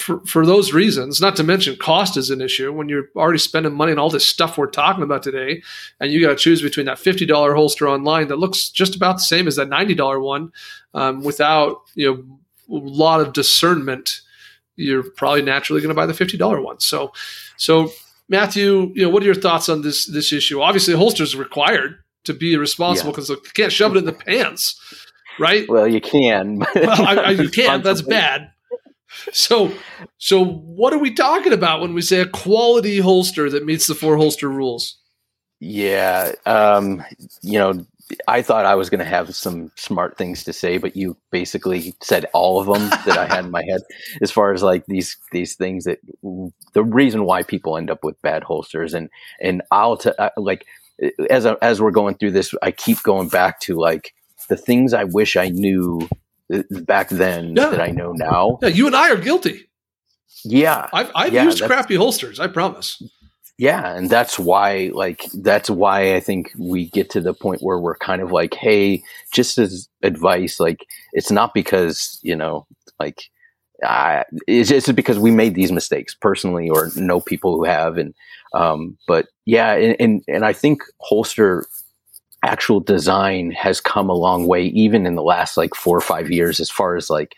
[0.00, 3.74] for, for those reasons, not to mention cost is an issue when you're already spending
[3.74, 5.62] money on all this stuff we're talking about today,
[6.00, 9.16] and you got to choose between that fifty dollar holster online that looks just about
[9.16, 10.52] the same as that ninety dollar one,
[10.94, 14.20] um, without you know a lot of discernment,
[14.76, 16.80] you're probably naturally going to buy the fifty dollar one.
[16.80, 17.12] So,
[17.56, 17.90] so
[18.28, 20.62] Matthew, you know, what are your thoughts on this this issue?
[20.62, 23.36] Obviously, holsters required to be responsible because yeah.
[23.36, 24.80] you can't shove it in the pants,
[25.38, 25.68] right?
[25.68, 26.58] Well, you can.
[26.74, 27.84] well, I, I, you can't.
[27.84, 28.50] That's bad
[29.32, 29.72] so
[30.18, 33.94] so what are we talking about when we say a quality holster that meets the
[33.94, 34.98] four holster rules?
[35.60, 37.02] Yeah um,
[37.42, 37.86] you know
[38.26, 41.94] i thought i was going to have some smart things to say but you basically
[42.02, 43.80] said all of them that i had in my head.
[44.22, 46.00] As far as like these these things that
[46.72, 50.66] the reason why people end up with bad holsters and and i'll t- like
[51.30, 54.12] as as we're going through this i keep going back to like
[54.48, 56.08] the things i wish i knew
[56.70, 57.70] back then yeah.
[57.70, 58.58] that I know now.
[58.62, 59.68] Yeah, you and I are guilty.
[60.44, 62.40] Yeah, I've, I've yeah, used crappy holsters.
[62.40, 63.02] I promise.
[63.58, 67.78] Yeah, and that's why, like, that's why I think we get to the point where
[67.78, 69.02] we're kind of like, hey,
[69.34, 72.66] just as advice, like, it's not because you know,
[72.98, 73.24] like,
[73.84, 78.14] uh, it's just because we made these mistakes personally, or know people who have, and
[78.54, 81.66] um, but yeah, and, and and I think holster
[82.42, 86.30] actual design has come a long way, even in the last like four or five
[86.30, 87.34] years, as far as like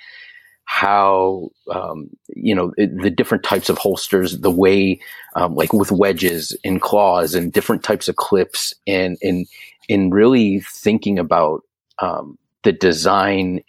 [0.64, 5.00] how um, you know the different types of holsters, the way
[5.34, 9.46] um, like with wedges and claws and different types of clips, and in
[9.88, 11.62] in really thinking about
[11.98, 13.60] um, the design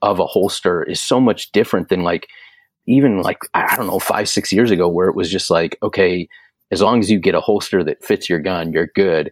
[0.00, 2.28] of a holster is so much different than like
[2.86, 6.28] even like I don't know five six years ago where it was just like okay
[6.70, 9.30] as long as you get a holster that fits your gun you're good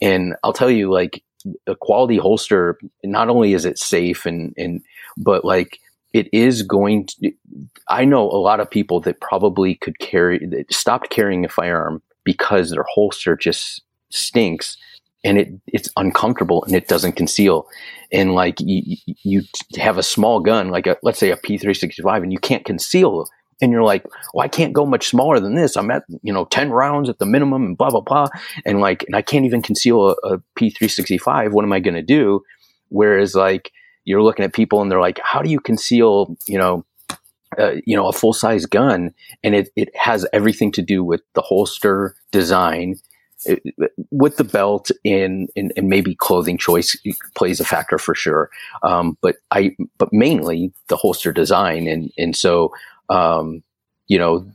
[0.00, 1.22] and I'll tell you, like
[1.66, 4.82] a quality holster, not only is it safe and, and,
[5.16, 5.78] but like
[6.12, 7.32] it is going to,
[7.88, 12.02] I know a lot of people that probably could carry, that stopped carrying a firearm
[12.24, 14.76] because their holster just stinks
[15.24, 17.66] and it it's uncomfortable and it doesn't conceal.
[18.12, 19.42] And like you, you
[19.76, 23.28] have a small gun like a, let's say a p365 and you can't conceal
[23.60, 25.76] and you're like, well, I can't go much smaller than this.
[25.76, 28.28] I'm at, you know, 10 rounds at the minimum and blah, blah, blah.
[28.64, 31.52] And like, and I can't even conceal a a P365.
[31.52, 32.42] What am I going to do?
[32.88, 33.72] Whereas like,
[34.04, 36.84] you're looking at people and they're like, how do you conceal, you know,
[37.58, 39.12] uh, you know, a full size gun?
[39.42, 42.96] And it, it has everything to do with the holster design,
[43.44, 43.62] it,
[44.10, 46.96] with the belt and, and, and, maybe clothing choice
[47.34, 48.48] plays a factor for sure.
[48.82, 51.86] Um, but I, but mainly the holster design.
[51.88, 52.72] And, and so,
[53.08, 53.62] um,
[54.08, 54.46] you know,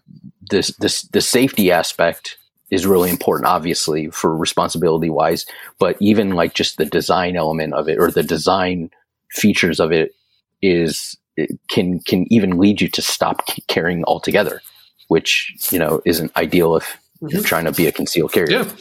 [0.49, 2.37] this this the safety aspect
[2.69, 5.45] is really important, obviously, for responsibility wise.
[5.77, 8.89] But even like just the design element of it or the design
[9.31, 10.15] features of it
[10.61, 14.61] is it can can even lead you to stop carrying altogether,
[15.07, 17.27] which you know isn't ideal if mm-hmm.
[17.29, 18.59] you're trying to be a concealed carrier.
[18.59, 18.71] Yeah,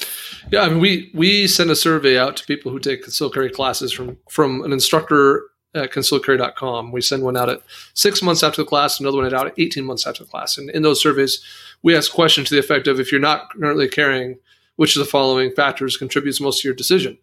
[0.53, 0.63] yeah.
[0.63, 3.93] I mean, we we send a survey out to people who take concealed carry classes
[3.93, 6.93] from from an instructor at concealedcarry.com.
[6.93, 7.63] We send one out at
[7.95, 10.59] six months after the class, another one out at 18 months after the class.
[10.59, 11.43] And in those surveys,
[11.83, 14.39] we ask questions to the effect of if you're not currently carrying,
[14.77, 17.19] which of the following factors contributes most to your decision?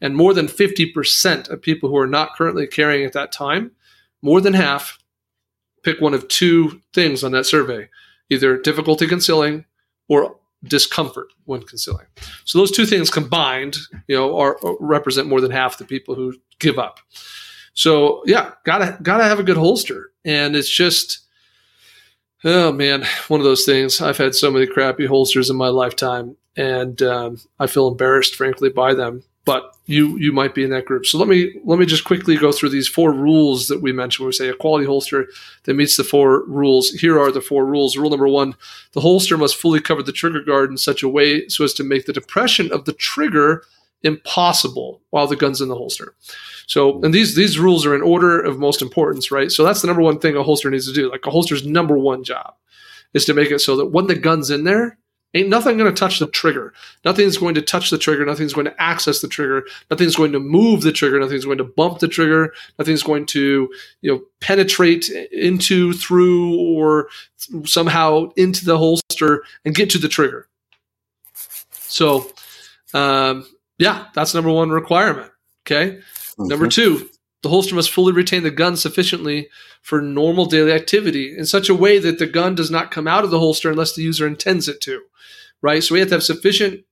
[0.00, 3.70] And more than 50% of people who are not currently carrying at that time,
[4.22, 4.98] more than half,
[5.82, 7.88] pick one of two things on that survey
[8.30, 9.66] either difficulty concealing
[10.08, 12.06] or discomfort when concealing.
[12.44, 13.76] So those two things combined,
[14.08, 17.00] you know, are, represent more than half the people who give up.
[17.74, 21.20] So yeah, gotta gotta have a good holster, and it's just.
[22.46, 24.02] Oh man, one of those things.
[24.02, 28.68] I've had so many crappy holsters in my lifetime, and um, I feel embarrassed, frankly,
[28.68, 31.04] by them but you you might be in that group.
[31.06, 34.24] So let me let me just quickly go through these four rules that we mentioned.
[34.24, 35.28] When We say a quality holster
[35.64, 36.90] that meets the four rules.
[36.90, 37.96] Here are the four rules.
[37.96, 38.54] Rule number one:
[38.92, 41.84] the holster must fully cover the trigger guard in such a way so as to
[41.84, 43.64] make the depression of the trigger
[44.02, 46.14] impossible while the gun's in the holster.
[46.66, 49.50] So, and these these rules are in order of most importance, right?
[49.50, 51.10] So that's the number one thing a holster needs to do.
[51.10, 52.54] Like a holster's number one job
[53.12, 54.98] is to make it so that when the gun's in there,
[55.34, 56.72] Ain't nothing going to touch the trigger.
[57.04, 58.24] Nothing's going to touch the trigger.
[58.24, 59.64] Nothing's going to access the trigger.
[59.90, 61.18] Nothing's going to move the trigger.
[61.18, 62.54] Nothing's going to bump the trigger.
[62.78, 63.68] Nothing's going to,
[64.00, 67.08] you know, penetrate into, through, or
[67.64, 70.48] somehow into the holster and get to the trigger.
[71.72, 72.30] So,
[72.94, 73.44] um,
[73.78, 75.32] yeah, that's number one requirement.
[75.66, 75.98] Okay.
[76.38, 76.48] Mm-hmm.
[76.48, 77.08] Number two,
[77.42, 79.48] the holster must fully retain the gun sufficiently
[79.82, 83.24] for normal daily activity in such a way that the gun does not come out
[83.24, 85.02] of the holster unless the user intends it to
[85.64, 85.82] right?
[85.82, 86.84] So we have to have sufficient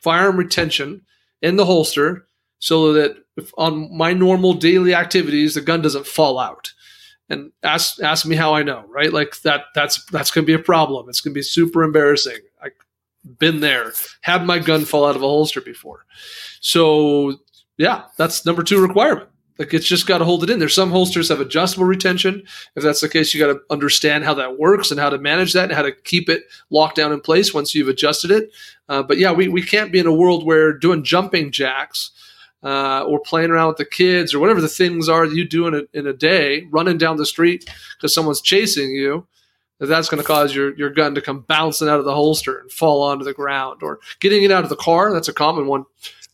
[0.00, 1.02] firearm retention
[1.42, 2.28] in the holster
[2.60, 3.16] so that
[3.58, 6.72] on my normal daily activities, the gun doesn't fall out.
[7.28, 9.12] And ask ask me how I know, right?
[9.12, 11.08] Like that that's that's gonna be a problem.
[11.08, 12.38] It's gonna be super embarrassing.
[12.62, 12.72] I've
[13.38, 16.06] been there, had my gun fall out of a holster before.
[16.60, 17.40] So
[17.80, 19.30] yeah, that's number two requirement.
[19.58, 20.58] Like it's just got to hold it in.
[20.58, 22.42] There's some holsters have adjustable retention.
[22.76, 25.54] If that's the case, you got to understand how that works and how to manage
[25.54, 28.50] that and how to keep it locked down in place once you've adjusted it.
[28.90, 32.10] Uh, but yeah, we, we can't be in a world where doing jumping jacks
[32.62, 35.66] uh, or playing around with the kids or whatever the things are that you do
[35.66, 37.64] in a, in a day, running down the street
[37.96, 39.26] because someone's chasing you.
[39.78, 42.70] That's going to cause your, your gun to come bouncing out of the holster and
[42.70, 45.10] fall onto the ground, or getting it out of the car.
[45.10, 45.86] That's a common one.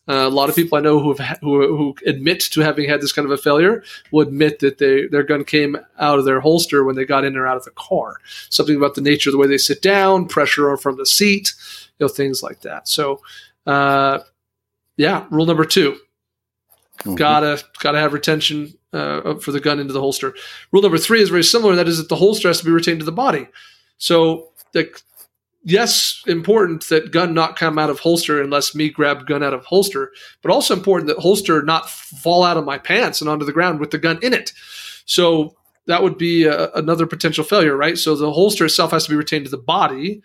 [0.09, 3.12] Uh, a lot of people I know who who, who admit to having had this
[3.12, 6.85] kind of a failure will admit that they their gun came out of their holster
[6.85, 8.16] when they got in or out of the car.
[8.49, 11.53] Something about the nature of the way they sit down, pressure from the seat,
[11.99, 12.88] you know, things like that.
[12.88, 13.21] So,
[13.66, 14.21] uh,
[14.97, 17.14] yeah, rule number 2 mm-hmm.
[17.16, 20.35] gotta gotta have retention uh, for the gun into the holster.
[20.73, 21.75] Rule number three is very similar.
[21.75, 23.49] That is that the holster has to be retained to the body.
[23.99, 24.88] So the
[25.67, 29.65] yes, important that gun not come out of holster unless me grab gun out of
[29.65, 33.53] holster, but also important that holster not fall out of my pants and onto the
[33.53, 34.53] ground with the gun in it.
[35.05, 37.99] So that would be a, another potential failure, right?
[37.99, 40.23] So the holster itself has to be retained to the body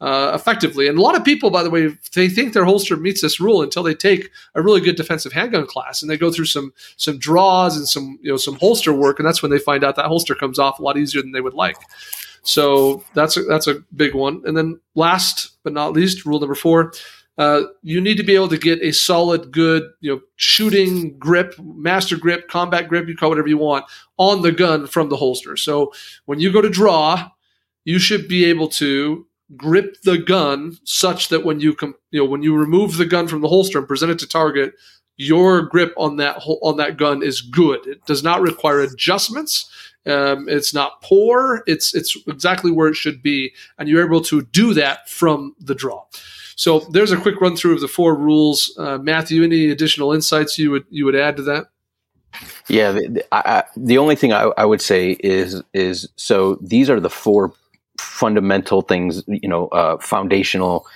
[0.00, 0.86] uh, effectively.
[0.86, 3.62] And a lot of people, by the way, they think their holster meets this rule
[3.62, 7.18] until they take a really good defensive handgun class and they go through some some
[7.18, 10.06] draws and some you know some holster work, and that's when they find out that
[10.06, 11.76] holster comes off a lot easier than they would like.
[12.44, 14.42] So that's a, that's a big one.
[14.44, 16.92] And then last but not least, rule number four.
[17.36, 21.54] Uh, you need to be able to get a solid, good, you know, shooting grip,
[21.58, 23.84] master grip, combat grip, you call whatever you want,
[24.18, 25.56] on the gun from the holster.
[25.56, 25.92] So
[26.26, 27.28] when you go to draw,
[27.84, 29.26] you should be able to
[29.56, 33.26] grip the gun such that when you com- you know when you remove the gun
[33.26, 34.74] from the holster and present it to target,
[35.16, 37.86] your grip on that on that gun is good.
[37.86, 39.68] It does not require adjustments.
[40.06, 41.62] Um, it's not poor.
[41.66, 45.74] It's it's exactly where it should be, and you're able to do that from the
[45.74, 46.04] draw.
[46.56, 48.74] So there's a quick run through of the four rules.
[48.78, 51.66] Uh, Matthew, any additional insights you would you would add to that?
[52.68, 56.98] Yeah, the, I, the only thing I, I, would say is is so these are
[56.98, 57.52] the four
[57.98, 60.86] fundamental things, you know, uh, foundational,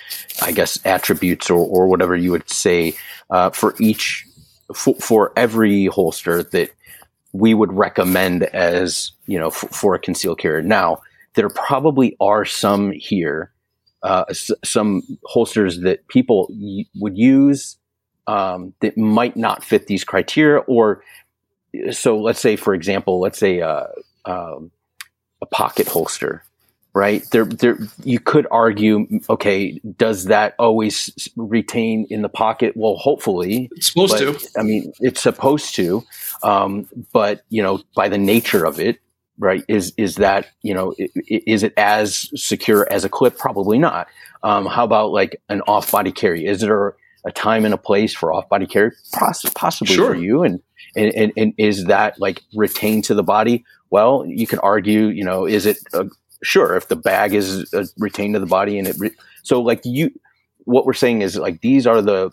[0.41, 2.95] I guess, attributes or, or whatever you would say
[3.29, 4.25] uh, for each
[4.73, 6.71] for, for every holster that
[7.33, 10.63] we would recommend as you know f- for a concealed carry.
[10.63, 11.01] Now,
[11.35, 13.51] there probably are some here,
[14.03, 17.77] uh, s- some holsters that people y- would use
[18.27, 20.59] um, that might not fit these criteria.
[20.61, 21.03] Or
[21.91, 23.85] so, let's say, for example, let's say uh,
[24.25, 24.71] um,
[25.41, 26.43] a pocket holster
[26.93, 32.95] right there there you could argue okay does that always retain in the pocket well
[32.95, 36.03] hopefully it's supposed but, to i mean it's supposed to
[36.43, 38.99] um, but you know by the nature of it
[39.37, 43.37] right is is that you know is it as secure as a clip?
[43.37, 44.07] Probably not.
[44.43, 46.45] Um, how about like an off body carry?
[46.45, 46.95] Is there
[47.25, 48.91] a time and a place for off body carry?
[49.13, 50.13] Poss- possibly sure.
[50.13, 50.43] for you.
[50.43, 50.61] And,
[50.95, 53.65] and, and and is that like retained to the body?
[53.89, 56.05] Well, you can argue, you know, is it a,
[56.43, 59.81] sure if the bag is uh, retained to the body and it re- so like
[59.83, 60.11] you
[60.65, 62.31] what we're saying is like these are the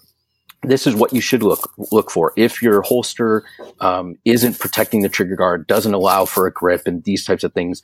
[0.62, 3.44] this is what you should look look for if your holster
[3.80, 7.52] um, isn't protecting the trigger guard doesn't allow for a grip and these types of
[7.52, 7.82] things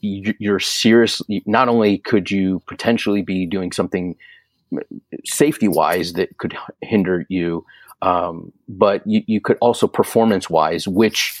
[0.00, 1.22] you're serious.
[1.46, 4.16] Not only could you potentially be doing something
[5.24, 7.64] safety wise that could hinder you,
[8.02, 11.40] um, but you, you could also performance wise, which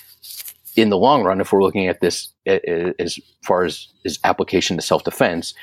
[0.76, 4.82] in the long run, if we're looking at this as far as, as application to
[4.82, 5.54] self defense,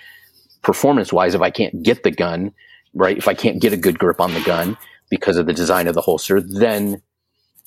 [0.61, 2.53] performance wise, if I can't get the gun,
[2.93, 4.77] right, if I can't get a good grip on the gun
[5.09, 7.01] because of the design of the holster, then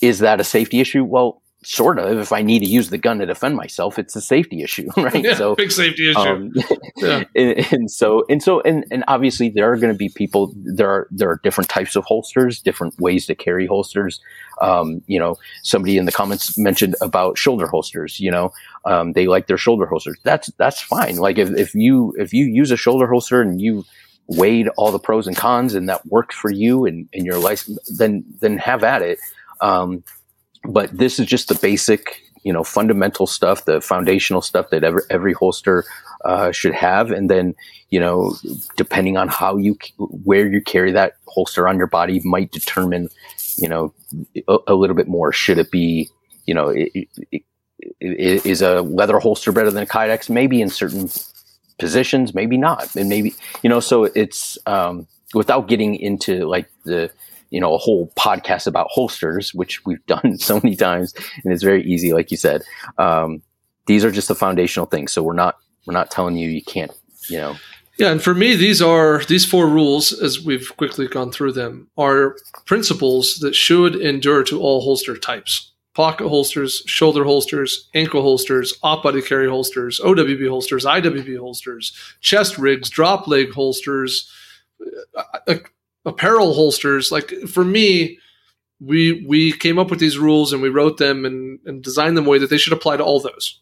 [0.01, 1.05] is that a safety issue?
[1.05, 2.19] Well, sort of.
[2.19, 5.25] If I need to use the gun to defend myself, it's a safety issue, right?
[5.25, 6.19] Yeah, so big safety issue.
[6.19, 6.53] Um,
[6.97, 7.25] yeah.
[7.35, 10.53] and, and, so and so and and obviously there are going to be people.
[10.57, 14.21] There are there are different types of holsters, different ways to carry holsters.
[14.61, 18.21] Um, you know, somebody in the comments mentioned about shoulder holsters.
[18.21, 18.53] You know,
[18.85, 20.19] um, they like their shoulder holsters.
[20.23, 21.17] That's that's fine.
[21.17, 23.85] Like if if you if you use a shoulder holster and you
[24.27, 27.79] weighed all the pros and cons and that worked for you and, and your license,
[27.99, 29.19] then then have at it.
[29.61, 30.03] Um,
[30.65, 35.03] but this is just the basic, you know, fundamental stuff, the foundational stuff that every,
[35.11, 35.85] every holster
[36.25, 37.11] uh, should have.
[37.11, 37.55] And then,
[37.91, 38.35] you know,
[38.77, 43.11] depending on how you, where you carry that holster on your body might determine,
[43.57, 43.93] you know,
[44.49, 45.33] a, a little bit more.
[45.33, 46.09] Should it be,
[46.47, 47.43] you know, it, it,
[48.01, 50.31] it, is a leather holster better than a Kydex?
[50.31, 51.09] Maybe in certain
[51.79, 52.95] positions, maybe not.
[52.97, 57.11] And maybe, you know, so it's, um, without getting into like the,
[57.55, 61.15] you know a whole podcast about holsters, which we've done so many times,
[61.45, 62.63] and it's very easy, like you said.
[62.99, 63.43] Um,
[63.87, 65.13] these are just the foundational things.
[65.13, 65.57] So we're not
[65.87, 66.93] we're not telling you you can't,
[67.31, 67.57] you know.
[67.97, 71.89] Yeah, and for me, these are these four rules, as we've quickly gone through them,
[71.97, 78.75] are principles that should endure to all holster types pocket holsters, shoulder holsters, ankle holsters,
[78.83, 84.31] off body carry holsters, OWB holsters, IWB holsters, chest rigs, drop leg holsters,
[85.17, 85.55] uh,
[86.05, 88.19] apparel holsters like for me
[88.81, 92.27] we we came up with these rules and we wrote them and, and designed them
[92.27, 93.61] way that they should apply to all those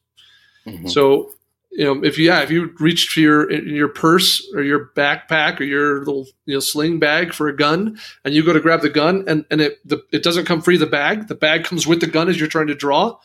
[0.67, 0.89] mm-hmm.
[0.89, 1.33] so
[1.73, 5.59] you know if you yeah if you reach for your your purse or your backpack
[5.59, 8.83] or your little you know sling bag for a gun and you go to grab
[8.83, 11.87] the gun and and it the, it doesn't come free the bag the bag comes
[11.87, 13.17] with the gun as you're trying to draw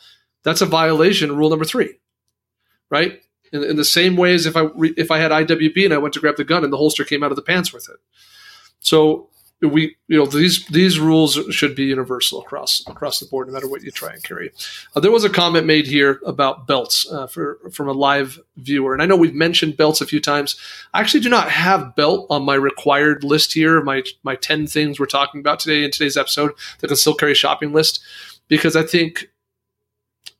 [0.42, 1.94] that's a violation rule number three
[2.90, 3.22] right?
[3.52, 6.14] In, in the same way as if i if i had iwb and i went
[6.14, 7.96] to grab the gun and the holster came out of the pants with it.
[8.80, 9.30] So
[9.60, 13.68] we you know these these rules should be universal across across the board no matter
[13.68, 14.52] what you try and carry.
[14.94, 18.92] Uh, there was a comment made here about belts uh, for from a live viewer
[18.92, 20.56] and i know we've mentioned belts a few times.
[20.94, 25.00] I actually do not have belt on my required list here my my 10 things
[25.00, 28.00] we're talking about today in today's episode the concealed carry shopping list
[28.46, 29.28] because i think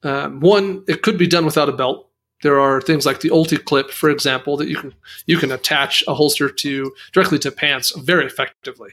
[0.05, 2.08] um, one it could be done without a belt
[2.43, 4.95] there are things like the Ulti clip, for example, that you can
[5.27, 8.91] you can attach a holster to directly to pants very effectively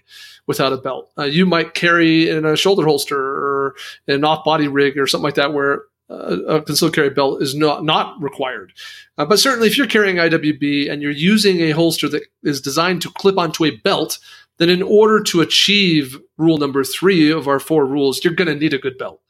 [0.47, 1.11] without a belt.
[1.17, 3.75] Uh, you might carry in a shoulder holster or
[4.07, 7.55] an off body rig or something like that where uh, a concealed carry belt is
[7.55, 8.73] not not required.
[9.17, 13.01] Uh, but certainly, if you're carrying IWB and you're using a holster that is designed
[13.03, 14.17] to clip onto a belt,
[14.57, 18.55] then in order to achieve rule number three of our four rules, you're going to
[18.55, 19.21] need a good belt.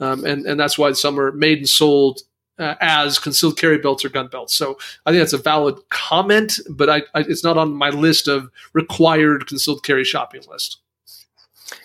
[0.00, 2.20] Um, and, and that's why some are made and sold
[2.58, 4.54] uh, as concealed carry belts or gun belts.
[4.54, 8.28] So I think that's a valid comment, but I, I, it's not on my list
[8.28, 10.78] of required concealed carry shopping list.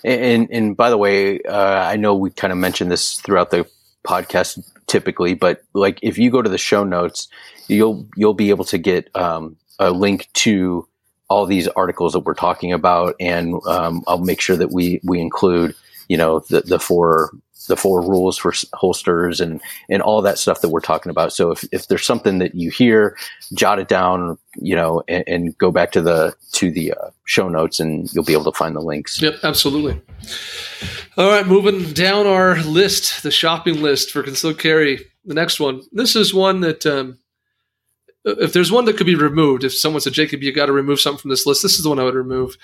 [0.04, 3.68] And and by the way, uh, I know we kind of mentioned this throughout the
[4.06, 7.28] podcast typically, but like if you go to the show notes,
[7.68, 10.88] you'll you'll be able to get um, a link to
[11.30, 15.20] all these articles that we're talking about, and um, I'll make sure that we we
[15.20, 15.76] include
[16.08, 17.32] you know the the four
[17.70, 21.32] the four rules for holsters and and all that stuff that we're talking about.
[21.32, 23.16] So if, if there's something that you hear,
[23.54, 27.48] jot it down, you know, and, and go back to the to the uh, show
[27.48, 29.22] notes, and you'll be able to find the links.
[29.22, 30.02] Yep, absolutely.
[31.18, 35.06] All right, moving down our list, the shopping list for concealed carry.
[35.24, 35.84] The next one.
[35.94, 36.86] This is one that.
[36.86, 37.20] Um,
[38.26, 41.00] if there's one that could be removed, if someone said, Jacob, you got to remove
[41.00, 42.58] something from this list, this is the one I would remove.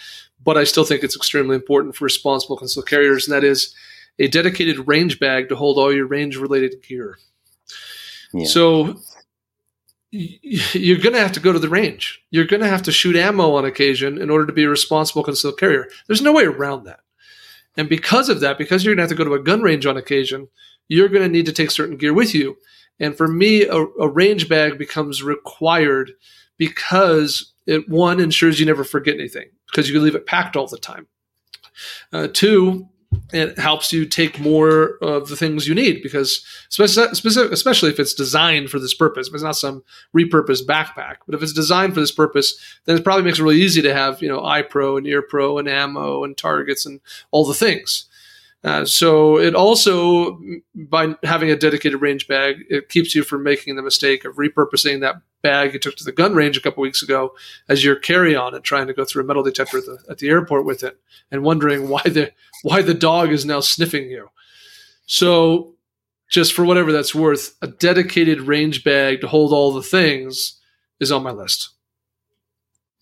[0.44, 3.74] But I still think it's extremely important for responsible concealed carriers, and that is
[4.20, 7.18] a dedicated range bag to hold all your range related gear.
[8.34, 8.46] Yeah.
[8.46, 9.00] So
[10.12, 12.22] you're going to have to go to the range.
[12.32, 15.24] You're going to have to shoot ammo on occasion in order to be a responsible
[15.24, 15.90] concealed carrier.
[16.08, 17.02] There's no way around that.
[17.78, 19.86] And because of that, because you're going to have to go to a gun range
[19.86, 20.48] on occasion,
[20.88, 22.58] you're going to need to take certain gear with you.
[23.00, 26.14] And for me, a, a range bag becomes required
[26.58, 30.78] because it one ensures you never forget anything because you leave it packed all the
[30.78, 31.08] time.
[32.14, 32.88] Uh, two,
[33.34, 38.14] it helps you take more of the things you need because especially, especially if it's
[38.14, 39.28] designed for this purpose.
[39.28, 39.84] If it's not some
[40.16, 43.62] repurposed backpack, but if it's designed for this purpose, then it probably makes it really
[43.62, 47.02] easy to have you know eye pro and ear pro and ammo and targets and
[47.32, 48.06] all the things.
[48.64, 50.40] Uh, so it also,
[50.74, 55.02] by having a dedicated range bag, it keeps you from making the mistake of repurposing
[55.02, 57.36] that bag you took to the gun range a couple weeks ago
[57.70, 60.28] as your carry-on and trying to go through a metal detector at the, at the
[60.28, 62.32] airport with it and wondering why the
[62.64, 64.30] why the dog is now sniffing you.
[65.06, 65.76] So,
[66.32, 70.60] just for whatever that's worth, a dedicated range bag to hold all the things
[71.00, 71.70] is on my list.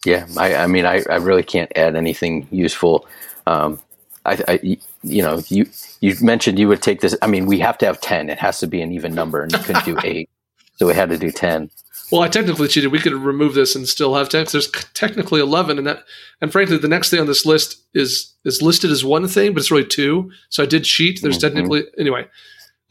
[0.06, 3.08] Yeah, I, I mean, I, I really can't add anything useful.
[3.48, 3.80] Um,
[4.26, 5.70] I, I, you know, you
[6.02, 7.16] you mentioned you would take this.
[7.22, 8.30] I mean, we have to have ten.
[8.30, 10.30] It has to be an even number, and you couldn't do eight,
[10.76, 11.70] so we had to do ten.
[12.14, 12.92] Well, I technically cheated.
[12.92, 14.46] We could remove this and still have ten.
[14.52, 16.04] There's technically eleven, and that,
[16.42, 19.62] and frankly, the next thing on this list is is listed as one thing, but
[19.62, 20.30] it's really two.
[20.50, 21.24] So I did cheat.
[21.24, 21.56] There's mm-hmm.
[21.56, 22.28] technically anyway.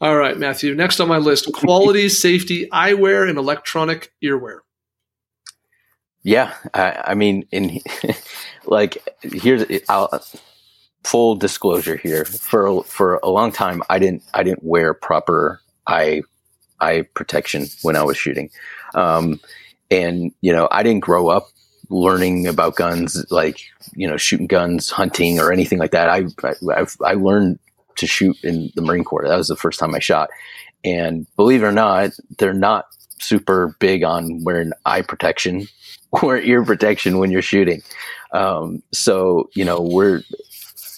[0.01, 0.75] All right, Matthew.
[0.75, 4.57] Next on my list: quality, safety, eyewear, and electronic earwear.
[6.23, 7.79] Yeah, I, I mean, in
[8.65, 10.21] like here's I'll
[11.05, 16.21] full disclosure here for for a long time i didn't i didn't wear proper eye
[16.79, 18.49] eye protection when i was shooting
[18.95, 19.39] um,
[19.91, 21.47] and you know i didn't grow up
[21.89, 23.59] learning about guns like
[23.93, 26.25] you know shooting guns hunting or anything like that i
[26.71, 27.59] i, I learned
[27.95, 30.29] to shoot in the marine corps that was the first time i shot
[30.83, 32.85] and believe it or not they're not
[33.19, 35.67] super big on wearing eye protection
[36.11, 37.81] or ear protection when you're shooting
[38.31, 40.23] um, so you know we're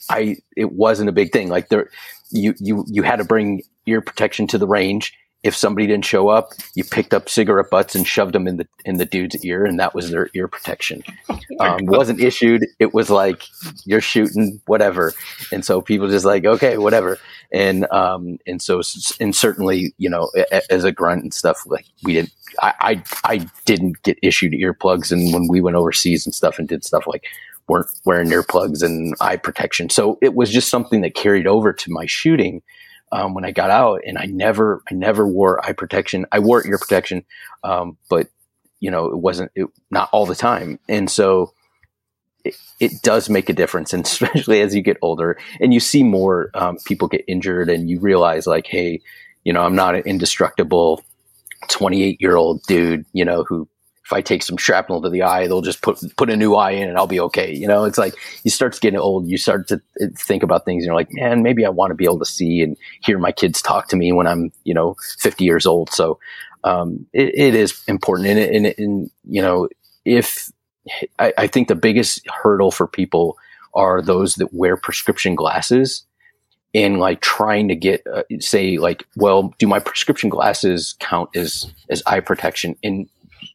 [0.09, 1.49] I it wasn't a big thing.
[1.49, 1.89] Like there,
[2.31, 5.13] you you you had to bring ear protection to the range.
[5.45, 8.67] If somebody didn't show up, you picked up cigarette butts and shoved them in the
[8.83, 11.03] in the dude's ear, and that was their ear protection.
[11.59, 12.65] Um, wasn't issued.
[12.79, 13.43] It was like
[13.85, 15.13] you're shooting whatever,
[15.53, 17.17] and so people just like okay, whatever,
[17.53, 18.81] and um and so
[19.21, 20.29] and certainly you know
[20.69, 22.33] as a grunt and stuff like we didn't.
[22.61, 26.67] I, I I didn't get issued earplugs, and when we went overseas and stuff and
[26.67, 27.25] did stuff like
[27.67, 29.89] weren't wearing earplugs and eye protection.
[29.89, 32.61] So it was just something that carried over to my shooting
[33.15, 36.25] um, when I got out, and I never I never wore eye protection.
[36.31, 37.23] I wore ear protection,
[37.63, 38.27] um, but
[38.79, 41.53] you know it wasn't it, not all the time, and so.
[42.43, 46.03] It, it, does make a difference, and especially as you get older and you see
[46.03, 49.01] more um, people get injured, and you realize, like, hey,
[49.43, 51.03] you know, I'm not an indestructible
[51.69, 53.67] 28 year old dude, you know, who
[54.05, 56.71] if I take some shrapnel to the eye, they'll just put put a new eye
[56.71, 57.51] in and I'll be okay.
[57.51, 59.81] You know, it's like you start getting old, you start to
[60.15, 62.61] think about things, and you're like, man, maybe I want to be able to see
[62.61, 65.89] and hear my kids talk to me when I'm, you know, 50 years old.
[65.89, 66.19] So
[66.63, 69.69] um, it, it is important, and, and, and you know,
[70.05, 70.51] if
[71.17, 73.37] I, I think the biggest hurdle for people
[73.73, 76.05] are those that wear prescription glasses
[76.75, 81.73] and like trying to get uh, say like well do my prescription glasses count as
[81.89, 83.09] as eye protection and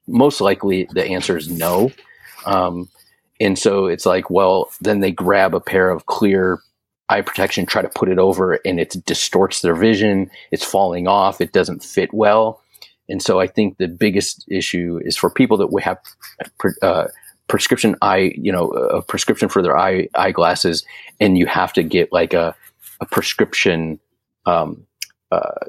[0.06, 1.92] most likely the answer is no.
[2.46, 2.88] Um,
[3.40, 6.60] and so it's like, well, then they grab a pair of clear
[7.08, 10.30] eye protection, try to put it over, and it distorts their vision.
[10.50, 11.40] It's falling off.
[11.40, 12.62] It doesn't fit well.
[13.08, 15.98] And so I think the biggest issue is for people that we have
[16.82, 17.08] uh,
[17.48, 20.84] prescription eye, you know, a prescription for their eye eyeglasses,
[21.18, 22.54] and you have to get like a,
[23.00, 23.98] a prescription,
[24.46, 24.86] um,
[25.32, 25.66] uh,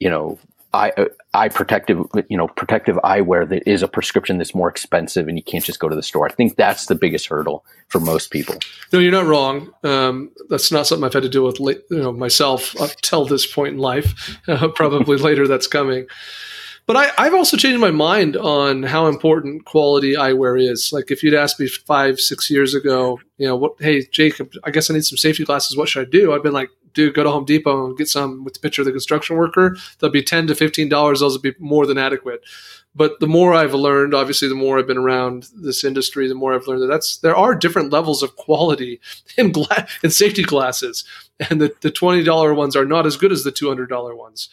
[0.00, 0.38] you know,
[0.72, 1.04] eye, uh,
[1.34, 5.42] eye protective, you know, protective eyewear that is a prescription that's more expensive and you
[5.42, 6.26] can't just go to the store.
[6.28, 8.56] I think that's the biggest hurdle for most people.
[8.92, 9.72] No, you're not wrong.
[9.82, 13.46] Um, that's not something I've had to deal with, you know, myself up till this
[13.46, 14.38] point in life.
[14.48, 16.06] Uh, probably later that's coming.
[16.86, 20.92] But I, have also changed my mind on how important quality eyewear is.
[20.92, 23.74] Like if you'd asked me five, six years ago, you know, what?
[23.78, 25.76] Hey, Jacob, I guess I need some safety glasses.
[25.76, 26.32] What should I do?
[26.32, 28.86] I've been like, dude, go to Home Depot and get some with the picture of
[28.86, 29.76] the construction worker.
[29.98, 31.20] that'll be ten to fifteen dollars.
[31.20, 32.42] Those will be more than adequate.
[32.94, 36.54] But the more I've learned, obviously, the more I've been around this industry, the more
[36.54, 39.00] I've learned that that's there are different levels of quality
[39.36, 41.04] in gla- in safety glasses,
[41.50, 44.14] and the, the twenty dollar ones are not as good as the two hundred dollar
[44.14, 44.48] ones.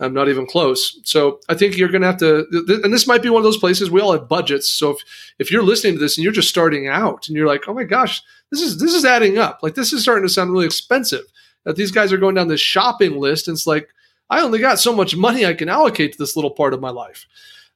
[0.00, 1.00] I'm not even close.
[1.02, 2.46] So I think you're going to have to,
[2.84, 4.68] and this might be one of those places we all have budgets.
[4.68, 4.98] So if,
[5.40, 7.82] if you're listening to this and you're just starting out and you're like, oh my
[7.82, 9.58] gosh, this is this is adding up.
[9.60, 11.24] Like this is starting to sound really expensive
[11.64, 13.88] that these guys are going down this shopping list and it's like
[14.30, 16.90] i only got so much money i can allocate to this little part of my
[16.90, 17.26] life.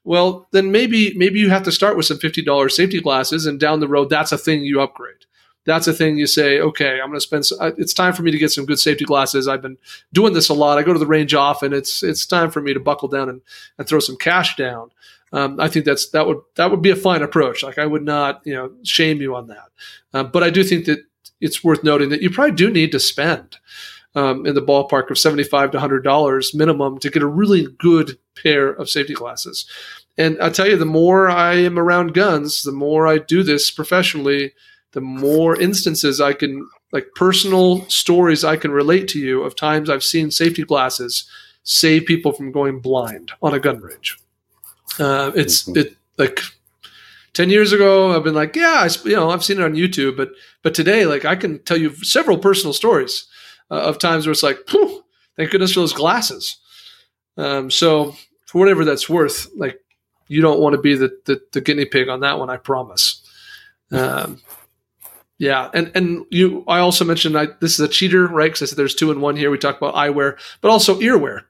[0.05, 3.81] Well then maybe maybe you have to start with some $50 safety glasses and down
[3.81, 5.27] the road that's a thing you upgrade.
[5.65, 7.45] That's a thing you say okay i'm going to spend
[7.79, 9.47] it's time for me to get some good safety glasses.
[9.47, 9.79] I've been
[10.13, 10.79] doing this a lot.
[10.79, 11.73] I go to the range often.
[11.73, 13.41] It's it's time for me to buckle down and,
[13.79, 14.91] and throw some cash down.
[15.33, 17.63] Um, I think that's that would that would be a fine approach.
[17.63, 19.69] Like I would not, you know, shame you on that.
[20.13, 21.05] Uh, but I do think that
[21.43, 23.57] it's worth noting that you probably do need to spend
[24.15, 28.19] um, in the ballpark of seventy-five to hundred dollars minimum to get a really good
[28.43, 29.67] pair of safety glasses.
[30.19, 33.71] And I tell you, the more I am around guns, the more I do this
[33.71, 34.53] professionally,
[34.93, 39.89] the more instances I can like personal stories I can relate to you of times
[39.89, 41.25] I've seen safety glasses
[41.65, 44.19] save people from going blind on a gun range.
[44.99, 45.79] Uh, it's mm-hmm.
[45.81, 46.41] it like
[47.35, 50.17] 10 years ago i've been like yeah I, you know i've seen it on youtube
[50.17, 50.31] but
[50.63, 53.27] but today like i can tell you several personal stories
[53.71, 54.59] uh, of times where it's like
[55.37, 56.57] thank goodness for those glasses.
[57.37, 58.15] Um, so
[58.47, 59.81] for whatever that's worth like
[60.29, 63.19] you don't want to be the, the, the guinea pig on that one i promise.
[63.91, 64.41] Um,
[65.39, 68.47] yeah and and you i also mentioned I, this is a cheater right?
[68.47, 69.51] Because i said there's two in one here.
[69.51, 71.45] We talked about eyewear but also earwear.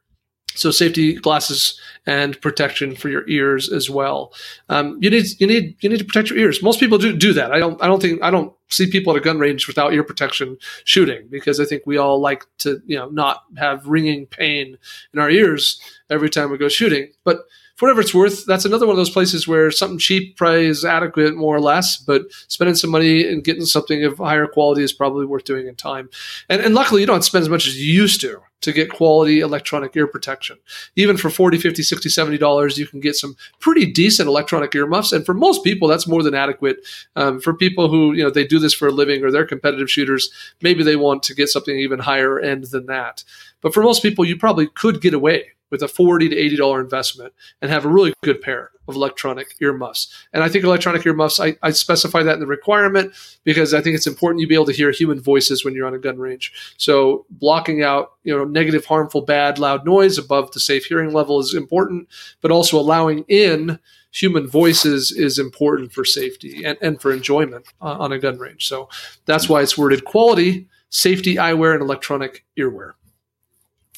[0.55, 4.33] So safety glasses and protection for your ears as well.
[4.69, 6.63] Um, you need you need you need to protect your ears.
[6.63, 7.53] Most people do do that.
[7.53, 10.03] I don't I don't think I don't see people at a gun range without ear
[10.03, 14.79] protection shooting because I think we all like to you know not have ringing pain
[15.13, 15.81] in our ears
[16.11, 17.13] every time we go shooting.
[17.25, 17.41] But
[17.77, 20.85] for whatever it's worth, that's another one of those places where something cheap probably is
[20.85, 21.97] adequate, more or less.
[21.97, 25.75] But spending some money and getting something of higher quality is probably worth doing in
[25.75, 26.11] time.
[26.49, 29.41] And, and luckily, you don't spend as much as you used to to get quality
[29.41, 30.59] electronic ear protection.
[30.97, 35.13] Even for 40, 50, 60, 70 dollars, you can get some pretty decent electronic earmuffs.
[35.13, 36.79] And for most people, that's more than adequate.
[37.17, 39.91] Um, for people who, you know, they do this for a living or they're competitive
[39.91, 40.31] shooters,
[40.63, 43.25] maybe they want to get something even higher end than that.
[43.61, 46.81] But for most people, you probably could get away with a 40 to 80 dollar
[46.81, 50.15] investment and have a really good pair of electronic earmuffs.
[50.33, 53.97] And i think electronic earmuffs I, I, specify that in the requirement because i think
[53.97, 56.53] it's important you be able to hear human voices when you're on a gun range.
[56.77, 61.41] So blocking out you know negative harmful bad loud noise above the safe hearing level
[61.41, 62.09] is important
[62.43, 63.81] but also allowing in
[64.13, 68.69] human voices is important for safety and, and for enjoyment on a gun range.
[68.69, 68.91] So
[69.25, 72.93] that's why it's worded quality safety eyewear and electronic earwear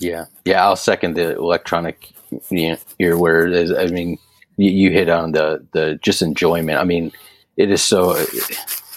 [0.05, 2.13] yeah, yeah, I'll second the electronic
[2.51, 3.79] earwear.
[3.79, 4.19] I mean,
[4.57, 6.79] you, you hit on the the just enjoyment.
[6.79, 7.13] I mean,
[7.57, 8.15] it is so.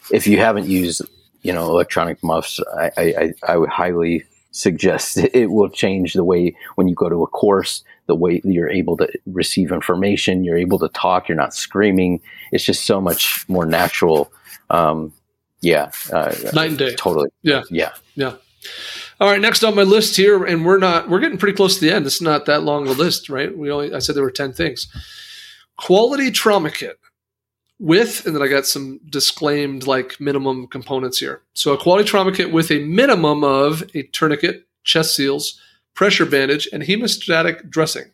[0.09, 1.01] If you haven't used,
[1.41, 6.55] you know, electronic muffs, I I, I would highly suggest it will change the way
[6.75, 10.79] when you go to a course, the way you're able to receive information, you're able
[10.79, 12.21] to talk, you're not screaming.
[12.51, 14.31] It's just so much more natural.
[14.69, 15.13] Um,
[15.61, 16.95] yeah, uh, night and day.
[16.95, 17.29] Totally.
[17.41, 17.63] Yeah.
[17.69, 17.93] Yeah.
[18.15, 18.35] Yeah.
[19.19, 21.81] All right, next on my list here, and we're not we're getting pretty close to
[21.81, 22.05] the end.
[22.05, 23.55] It's not that long of a list, right?
[23.55, 24.87] We only I said there were ten things.
[25.75, 26.99] Quality trauma kit
[27.79, 31.41] with, and then I got some disclaimed like minimum components here.
[31.53, 35.59] So a quality trauma kit with a minimum of a tourniquet, chest seals,
[35.95, 38.11] pressure bandage, and hemostatic dressing.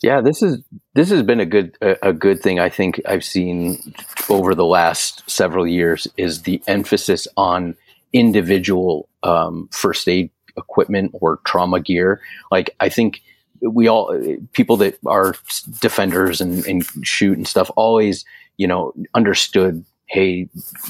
[0.00, 0.62] Yeah, this is
[0.94, 3.94] this has been a good a, a good thing I think I've seen
[4.28, 7.76] over the last several years is the emphasis on
[8.12, 12.20] individual um, first aid equipment or trauma gear.
[12.50, 13.22] Like I think
[13.60, 14.16] we all
[14.52, 15.34] people that are
[15.80, 18.24] defenders and, and shoot and stuff always
[18.56, 20.48] you know understood hey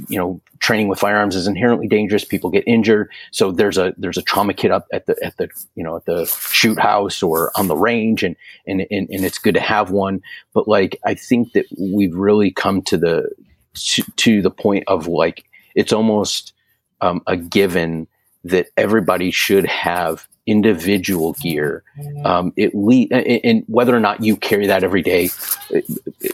[0.09, 2.24] you know training with firearms is inherently dangerous.
[2.24, 3.11] People get injured.
[3.31, 6.05] So there's a there's a trauma kit up at the at the you know at
[6.05, 9.91] the shoot house or on the range and and and, and it's good to have
[9.91, 10.20] one.
[10.53, 13.31] But like i think that we've really come to the
[13.74, 16.53] to, to the point of like it's almost
[17.01, 18.09] um, a given
[18.49, 21.82] that everybody should have individual gear.
[22.24, 25.30] Um, it le- and whether or not you carry that every day,
[25.70, 25.84] it,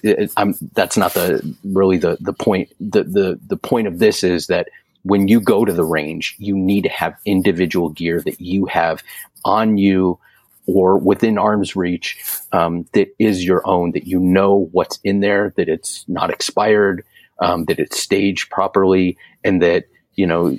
[0.02, 2.70] it, that's not the really the the point.
[2.80, 4.68] The, the the point of this is that
[5.02, 9.02] when you go to the range, you need to have individual gear that you have
[9.44, 10.18] on you
[10.66, 12.16] or within arm's reach
[12.52, 13.92] um, that is your own.
[13.92, 17.04] That you know what's in there, that it's not expired,
[17.40, 19.86] um, that it's staged properly, and that
[20.16, 20.56] you know,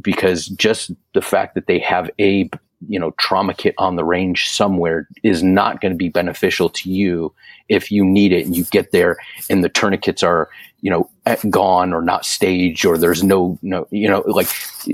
[0.00, 2.48] because just the fact that they have a,
[2.88, 6.90] you know, trauma kit on the range somewhere is not going to be beneficial to
[6.90, 7.32] you
[7.68, 9.16] if you need it and you get there
[9.48, 10.48] and the tourniquets are,
[10.80, 11.08] you know,
[11.48, 14.48] gone or not staged or there's no, no, you know, like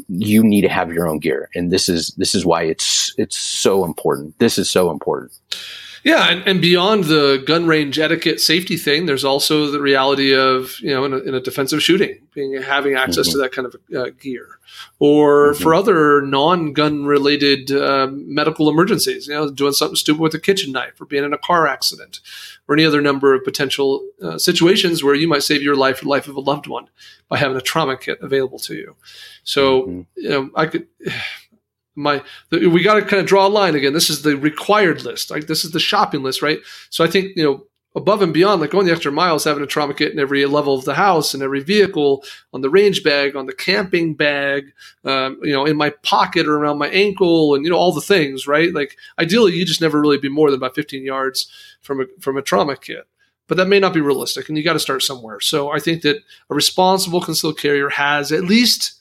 [0.08, 1.48] you need to have your own gear.
[1.54, 4.38] And this is, this is why it's, it's so important.
[4.38, 5.32] This is so important.
[6.04, 10.78] Yeah, and, and, beyond the gun range etiquette safety thing, there's also the reality of
[10.80, 13.38] you know in a, in a defensive shooting, being having access mm-hmm.
[13.38, 14.58] to that kind of uh, gear,
[14.98, 15.62] or mm-hmm.
[15.62, 20.72] for other non-gun related uh, medical emergencies, you know, doing something stupid with a kitchen
[20.72, 22.20] knife, or being in a car accident,
[22.68, 26.04] or any other number of potential uh, situations where you might save your life or
[26.04, 26.88] the life of a loved one
[27.28, 28.96] by having a trauma kit available to you.
[29.42, 30.00] So mm-hmm.
[30.16, 30.86] you know, I could
[31.98, 33.92] my the, we got to kind of draw a line again.
[33.92, 35.30] This is the required list.
[35.30, 36.60] Like this is the shopping list, right?
[36.90, 39.66] So I think you know above and beyond, like going the extra miles, having a
[39.66, 43.34] trauma kit in every level of the house, in every vehicle, on the range bag,
[43.34, 44.72] on the camping bag,
[45.04, 48.00] um, you know, in my pocket or around my ankle, and you know all the
[48.00, 48.72] things, right?
[48.72, 51.50] Like ideally, you just never really be more than about 15 yards
[51.82, 53.06] from a from a trauma kit.
[53.48, 55.40] But that may not be realistic, and you got to start somewhere.
[55.40, 56.18] So I think that
[56.50, 59.00] a responsible concealed carrier has at least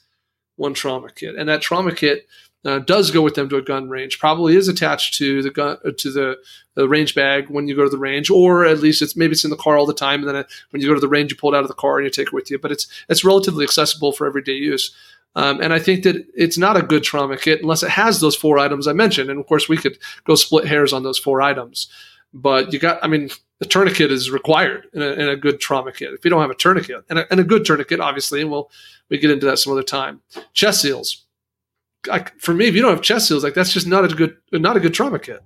[0.56, 2.26] one trauma kit, and that trauma kit
[2.64, 4.18] uh, does go with them to a gun range.
[4.18, 6.36] Probably is attached to the gun uh, to the,
[6.74, 9.44] the, range bag when you go to the range, or at least it's maybe it's
[9.44, 10.20] in the car all the time.
[10.20, 11.74] And then it, when you go to the range, you pull it out of the
[11.74, 12.58] car and you take it with you.
[12.58, 14.94] But it's it's relatively accessible for everyday use.
[15.36, 18.34] Um, and I think that it's not a good trauma kit unless it has those
[18.34, 19.30] four items I mentioned.
[19.30, 21.88] And of course, we could go split hairs on those four items.
[22.34, 25.92] But you got, I mean, the tourniquet is required in a, in a good trauma
[25.92, 26.12] kit.
[26.12, 28.70] If you don't have a tourniquet, and a, and a good tourniquet, obviously, and we'll
[29.08, 30.20] we get into that some other time.
[30.52, 31.24] Chest seals,
[32.10, 34.36] I, for me, if you don't have chest seals, like that's just not a good
[34.52, 35.40] not a good trauma kit.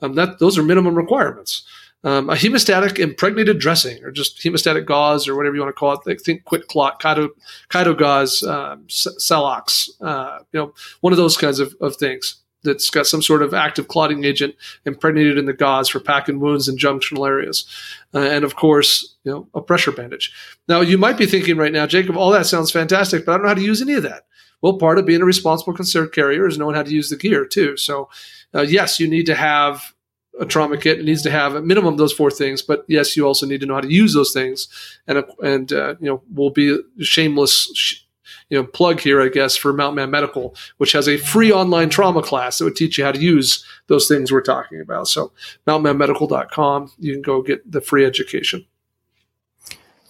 [0.00, 1.64] Um, that those are minimum requirements.
[2.02, 5.92] Um, a hemostatic impregnated dressing, or just hemostatic gauze, or whatever you want to call
[5.92, 6.00] it.
[6.06, 7.28] Like think QuikClot, Chito,
[7.70, 10.72] Chito gauze, um, Celox, uh, you know,
[11.02, 14.54] one of those kinds of, of things that's got some sort of active clotting agent
[14.84, 17.66] impregnated in the gauze for packing wounds in junctional areas.
[18.14, 20.32] Uh, and of course, you know, a pressure bandage.
[20.68, 23.42] Now, you might be thinking right now, Jacob, all that sounds fantastic, but I don't
[23.42, 24.24] know how to use any of that.
[24.62, 27.44] Well, part of being a responsible concealed carrier is knowing how to use the gear
[27.46, 27.76] too.
[27.76, 28.08] So,
[28.54, 29.94] uh, yes, you need to have
[30.38, 30.98] a trauma kit.
[30.98, 33.60] It needs to have a minimum of those four things, but yes, you also need
[33.60, 34.68] to know how to use those things.
[35.06, 37.70] And and uh, you know, we'll be shameless.
[37.74, 38.02] Sh-
[38.48, 41.88] you know, plug here, I guess, for Mountain Man Medical, which has a free online
[41.88, 45.06] trauma class that would teach you how to use those things we're talking about.
[45.06, 45.32] So,
[45.68, 48.66] mountainmanmedical.com, you can go get the free education.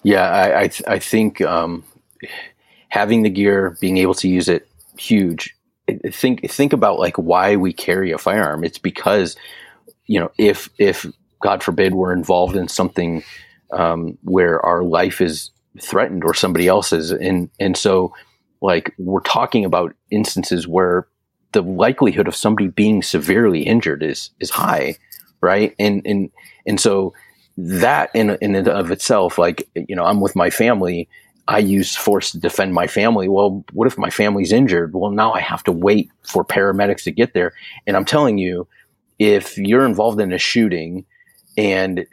[0.03, 1.85] Yeah, I I, th- I think um,
[2.91, 4.69] having the gear, being able to use it,
[4.99, 5.57] huge.
[6.13, 8.63] Think think about like why we carry a firearm.
[8.63, 9.37] It's because
[10.07, 11.07] you know if if
[11.43, 13.25] God forbid we're involved in something
[13.73, 18.13] um, where our life is threatened or somebody else's, and and so
[18.61, 21.09] like we're talking about instances where
[21.53, 24.97] the likelihood of somebody being severely injured is is high,
[25.41, 25.75] right?
[25.79, 26.31] And and
[26.67, 27.15] and so
[27.57, 31.09] that in in and of itself, like you know, I'm with my family
[31.51, 33.29] I use force to defend my family.
[33.29, 34.95] Well, what if my family's injured?
[34.95, 37.53] Well, now I have to wait for paramedics to get there.
[37.89, 38.69] And I'm telling you,
[39.19, 41.05] if you're involved in a shooting
[41.59, 42.07] and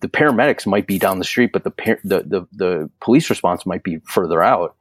[0.00, 1.72] the paramedics might be down the street, but the,
[2.04, 4.76] the, the, the police response might be further out.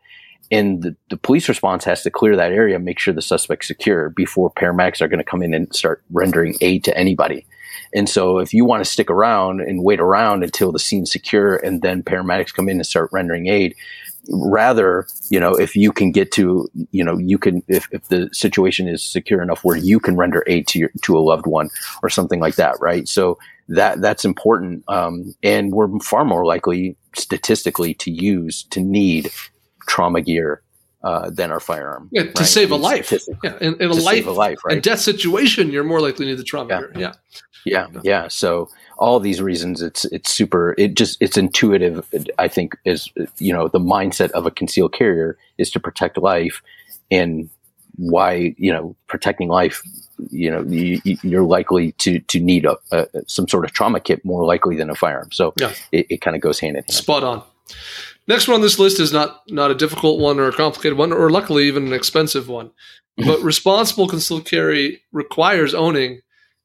[0.51, 4.09] And the, the police response has to clear that area, make sure the suspect's secure
[4.09, 7.45] before paramedics are going to come in and start rendering aid to anybody.
[7.93, 11.55] And so if you want to stick around and wait around until the scene's secure
[11.55, 13.75] and then paramedics come in and start rendering aid,
[14.29, 18.29] rather, you know, if you can get to, you know, you can, if, if the
[18.31, 21.69] situation is secure enough where you can render aid to your, to a loved one
[22.03, 23.07] or something like that, right?
[23.07, 24.83] So that, that's important.
[24.87, 29.31] Um, and we're far more likely statistically to use, to need
[29.87, 30.61] trauma gear
[31.03, 32.09] uh, than our firearm.
[32.11, 32.45] Yeah, to right?
[32.45, 33.13] save a life.
[33.43, 34.77] Yeah, in, in a life, a life, right?
[34.77, 36.79] A death situation, you're more likely to need the trauma yeah.
[36.79, 36.91] gear.
[36.95, 37.13] Yeah.
[37.65, 38.27] yeah, yeah.
[38.27, 40.75] So all these reasons, it's it's super.
[40.77, 42.05] It just it's intuitive.
[42.37, 46.61] I think is you know the mindset of a concealed carrier is to protect life,
[47.09, 47.49] and
[47.95, 49.81] why you know protecting life.
[50.29, 54.25] You know you, you're likely to to need a, a, some sort of trauma kit
[54.25, 55.31] more likely than a firearm.
[55.31, 55.71] So yeah.
[55.93, 56.93] it, it kind of goes hand in hand.
[56.93, 57.43] Spot on.
[58.30, 61.11] Next one on this list is not not a difficult one or a complicated one,
[61.11, 62.71] or luckily even an expensive one.
[63.17, 66.21] But responsible concealed carry requires owning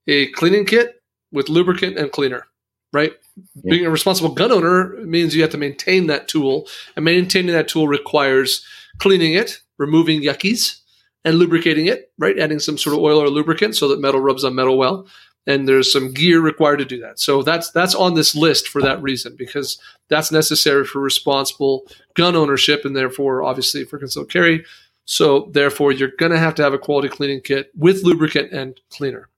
[0.07, 1.03] a cleaning kit
[1.33, 2.47] with lubricant and cleaner,
[2.93, 3.13] right?
[3.57, 3.71] Yeah.
[3.71, 7.67] Being a responsible gun owner means you have to maintain that tool, and maintaining that
[7.67, 8.65] tool requires
[8.99, 10.83] cleaning it, removing yuckies,
[11.25, 12.39] and lubricating it, right?
[12.39, 15.09] Adding some sort of oil or lubricant so that metal rubs on metal well.
[15.47, 17.21] And there's some gear required to do that.
[17.21, 19.79] So that's that's on this list for that reason because
[20.09, 24.65] that's necessary for responsible gun ownership and therefore obviously for concealed carry.
[25.05, 28.81] So therefore you're going to have to have a quality cleaning kit with lubricant and
[28.91, 29.29] cleaner.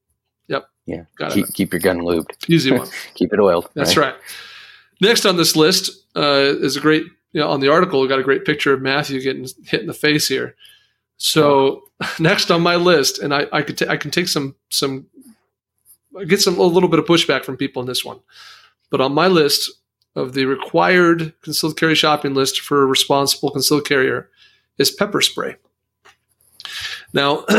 [0.47, 0.69] Yep.
[0.85, 1.03] Yeah.
[1.17, 1.53] Got keep, it.
[1.53, 2.49] keep your gun lubed.
[2.49, 2.87] Easy one.
[3.13, 3.69] keep it oiled.
[3.73, 4.13] That's right.
[4.13, 4.21] right.
[5.01, 7.03] Next on this list uh, is a great,
[7.33, 9.87] you know, on the article, we got a great picture of Matthew getting hit in
[9.87, 10.55] the face here.
[11.17, 11.83] So
[12.19, 15.07] next on my list, and I, I could t- I can take some some
[16.25, 18.19] get some a little bit of pushback from people in this one,
[18.89, 19.71] but on my list
[20.15, 24.29] of the required concealed carry shopping list for a responsible concealed carrier
[24.77, 25.55] is pepper spray.
[27.13, 27.45] Now,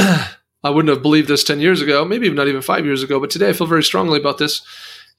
[0.65, 3.31] I wouldn't have believed this 10 years ago, maybe not even five years ago, but
[3.31, 4.63] today I feel very strongly about this.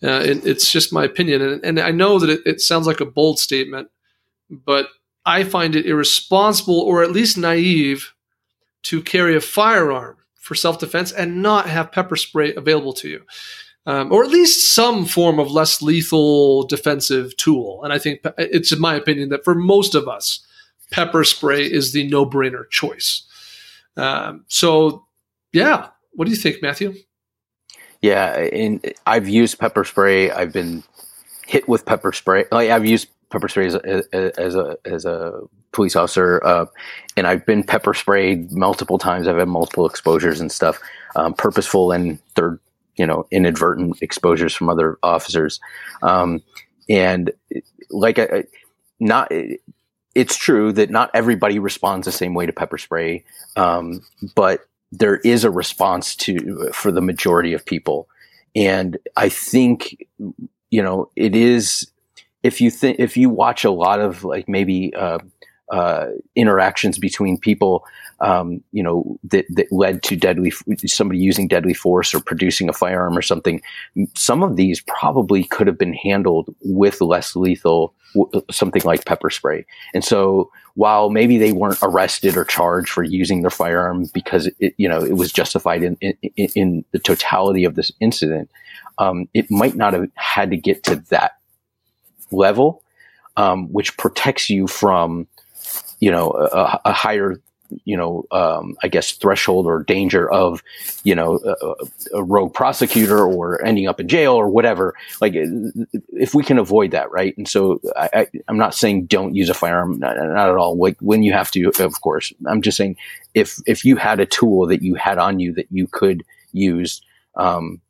[0.03, 1.41] Uh, it's just my opinion.
[1.41, 3.89] And, and I know that it, it sounds like a bold statement,
[4.49, 4.87] but
[5.25, 8.13] I find it irresponsible or at least naive
[8.83, 13.21] to carry a firearm for self defense and not have pepper spray available to you.
[13.85, 17.83] Um, or at least some form of less lethal defensive tool.
[17.83, 20.45] And I think it's in my opinion that for most of us,
[20.91, 23.23] pepper spray is the no brainer choice.
[23.97, 25.05] Um, so
[25.53, 25.87] yeah.
[26.11, 26.95] What do you think, Matthew?
[28.01, 30.31] Yeah, and I've used pepper spray.
[30.31, 30.83] I've been
[31.47, 32.45] hit with pepper spray.
[32.51, 36.65] Like I've used pepper spray as a, as a as a police officer, uh,
[37.15, 39.27] and I've been pepper sprayed multiple times.
[39.27, 40.79] I've had multiple exposures and stuff,
[41.15, 42.59] um, purposeful and third,
[42.95, 45.59] you know, inadvertent exposures from other officers.
[46.01, 46.41] Um,
[46.89, 47.31] and
[47.91, 48.45] like, I,
[48.99, 49.31] not,
[50.15, 53.23] it's true that not everybody responds the same way to pepper spray,
[53.55, 54.01] um,
[54.35, 54.61] but
[54.91, 58.07] there is a response to for the majority of people,
[58.55, 60.05] and I think
[60.69, 61.91] you know it is
[62.43, 65.19] if you think if you watch a lot of like maybe uh,
[65.71, 67.85] uh, interactions between people,
[68.21, 70.51] um, you know, that, that led to deadly,
[70.85, 73.61] somebody using deadly force or producing a firearm or something.
[74.15, 77.93] Some of these probably could have been handled with less lethal,
[78.49, 79.65] something like pepper spray.
[79.93, 84.73] And so while maybe they weren't arrested or charged for using their firearm because it,
[84.77, 86.15] you know, it was justified in, in,
[86.55, 88.49] in the totality of this incident,
[88.97, 91.37] um, it might not have had to get to that
[92.31, 92.81] level,
[93.37, 95.27] um, which protects you from
[95.99, 97.41] you know a, a higher
[97.85, 100.63] you know, um, I guess threshold or danger of,
[101.03, 104.95] you know, a, a, rogue prosecutor or ending up in jail or whatever.
[105.21, 107.37] Like, if we can avoid that, right?
[107.37, 110.77] And so, I, am not saying don't use a firearm, not, not, at all.
[110.77, 112.33] Like when you have to, of course.
[112.47, 112.97] I'm just saying
[113.33, 117.01] if if you had a tool that you had on you that you could use.
[117.35, 117.81] Um,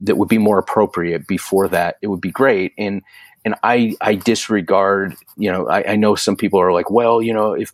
[0.00, 3.02] that would be more appropriate before that it would be great and
[3.44, 7.32] and I, I disregard, you know, I, I, know some people are like, well, you
[7.32, 7.72] know, if,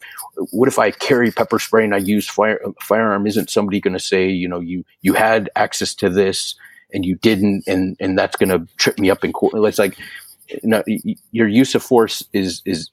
[0.50, 3.26] what if I carry pepper spray and I use fire, firearm?
[3.26, 6.56] Isn't somebody going to say, you know, you, you had access to this
[6.92, 9.52] and you didn't, and, and that's going to trip me up in court.
[9.54, 9.96] It's like,
[10.64, 10.82] no,
[11.30, 12.90] your use of force is, is,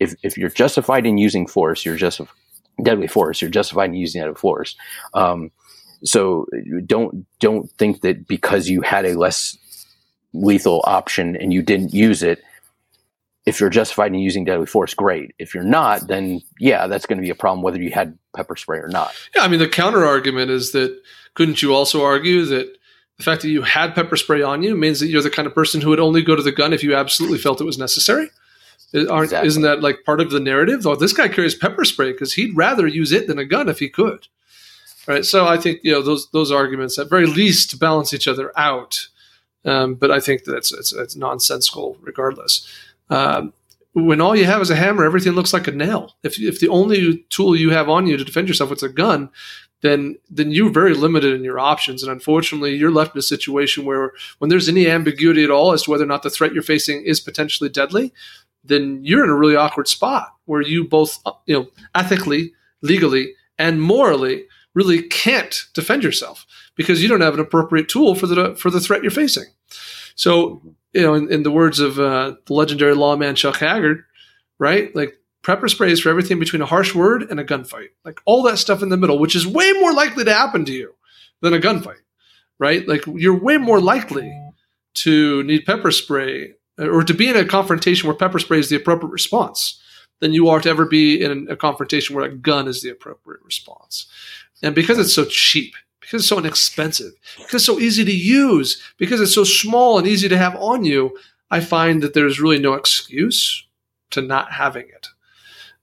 [0.00, 2.20] if, if you're justified in using force, you're just
[2.82, 4.74] deadly force, you're justified in using deadly force.
[5.14, 5.52] Um,
[6.04, 6.46] so
[6.86, 9.56] don't, don't think that because you had a less
[10.42, 12.42] lethal option and you didn't use it,
[13.46, 15.34] if you're justified in using deadly force, great.
[15.38, 18.56] If you're not, then yeah, that's going to be a problem whether you had pepper
[18.56, 19.14] spray or not.
[19.34, 21.00] Yeah, I mean the counter argument is that
[21.34, 22.76] couldn't you also argue that
[23.18, 25.54] the fact that you had pepper spray on you means that you're the kind of
[25.54, 28.28] person who would only go to the gun if you absolutely felt it was necessary?
[28.92, 29.46] Exactly.
[29.46, 30.82] Isn't that like part of the narrative?
[30.82, 33.78] Though this guy carries pepper spray because he'd rather use it than a gun if
[33.78, 34.26] he could.
[35.06, 35.24] Right.
[35.24, 39.06] So I think you know those those arguments at very least balance each other out.
[39.66, 42.66] Um, but I think that's it's, it's, nonsensical regardless.
[43.10, 43.52] Um,
[43.92, 46.14] when all you have is a hammer, everything looks like a nail.
[46.22, 49.30] If, if the only tool you have on you to defend yourself is a gun,
[49.82, 52.02] then then you're very limited in your options.
[52.02, 55.82] And unfortunately, you're left in a situation where when there's any ambiguity at all as
[55.82, 58.12] to whether or not the threat you're facing is potentially deadly,
[58.64, 62.52] then you're in a really awkward spot where you both, you know, ethically,
[62.82, 68.26] legally, and morally really can't defend yourself because you don't have an appropriate tool for
[68.26, 69.46] the for the threat you're facing.
[70.14, 70.62] So,
[70.92, 74.04] you know, in, in the words of uh, the legendary lawman Chuck Haggard,
[74.58, 74.94] right?
[74.94, 77.90] Like pepper spray is for everything between a harsh word and a gunfight.
[78.04, 80.72] Like all that stuff in the middle, which is way more likely to happen to
[80.72, 80.94] you
[81.42, 82.02] than a gunfight,
[82.58, 82.86] right?
[82.86, 84.32] Like you're way more likely
[84.94, 88.76] to need pepper spray or to be in a confrontation where pepper spray is the
[88.76, 89.80] appropriate response
[90.20, 93.42] than you are to ever be in a confrontation where a gun is the appropriate
[93.44, 94.06] response.
[94.62, 95.74] And because it's so cheap,
[96.06, 100.06] because it's so inexpensive, because it's so easy to use, because it's so small and
[100.06, 101.18] easy to have on you,
[101.50, 103.66] I find that there's really no excuse
[104.10, 105.08] to not having it.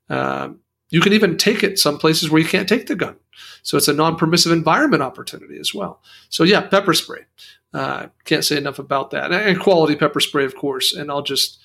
[0.10, 3.18] Um, you can even take it some places where you can't take the gun.
[3.64, 6.02] So it's a non permissive environment opportunity as well.
[6.30, 7.26] So, yeah, pepper spray.
[7.74, 9.34] Uh, can't say enough about that.
[9.34, 10.94] And quality pepper spray, of course.
[10.94, 11.60] And I'll just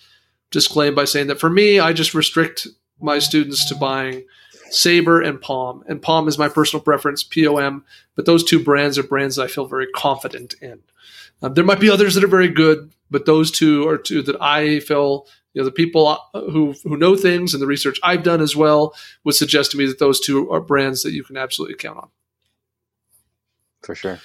[0.51, 2.67] disclaim by saying that for me, I just restrict
[3.01, 4.25] my students to buying
[4.71, 5.85] SABRE and POM.
[5.89, 9.49] And POM is my personal preference, POM, but those two brands are brands that I
[9.49, 10.81] feel very confident in.
[11.43, 14.41] Um, there might be others that are very good, but those two are two that
[14.41, 18.23] I feel, you know, the people uh, who, who know things and the research I've
[18.23, 18.95] done as well
[19.25, 22.09] would suggest to me that those two are brands that you can absolutely count on.
[23.83, 24.19] For sure.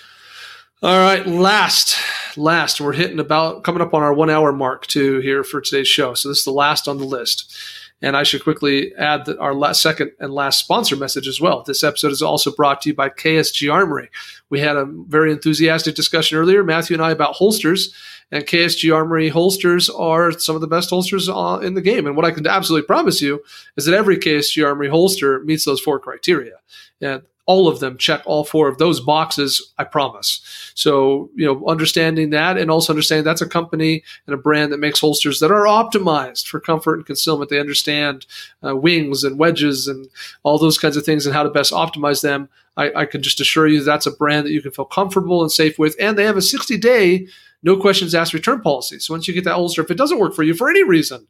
[0.81, 1.97] All right, last,
[2.35, 5.87] last, we're hitting about coming up on our one hour mark too here for today's
[5.87, 6.13] show.
[6.13, 7.55] So this is the last on the list.
[8.03, 11.63] And I should quickly add that our last, second and last sponsor message as well.
[11.63, 14.09] This episode is also brought to you by KSG Armory.
[14.49, 17.95] We had a very enthusiastic discussion earlier, Matthew and I, about holsters.
[18.29, 22.05] And KSG Armory holsters are some of the best holsters in the game.
[22.05, 23.41] And what I can absolutely promise you
[23.77, 26.55] is that every KSG Armory holster meets those four criteria.
[26.99, 30.71] And all of them check all four of those boxes, I promise.
[30.75, 34.79] So, you know, understanding that and also understanding that's a company and a brand that
[34.79, 37.49] makes holsters that are optimized for comfort and concealment.
[37.49, 38.25] They understand
[38.65, 40.07] uh, wings and wedges and
[40.43, 42.47] all those kinds of things and how to best optimize them.
[42.77, 45.51] I, I can just assure you that's a brand that you can feel comfortable and
[45.51, 45.95] safe with.
[45.99, 47.27] And they have a 60 day,
[47.61, 48.99] no questions asked return policy.
[48.99, 51.27] So once you get that holster, if it doesn't work for you for any reason,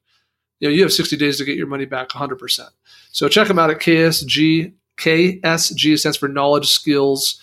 [0.59, 2.69] you know, you have 60 days to get your money back 100%.
[3.11, 4.73] So check them out at KSG.
[5.03, 7.41] KSG stands for Knowledge Skills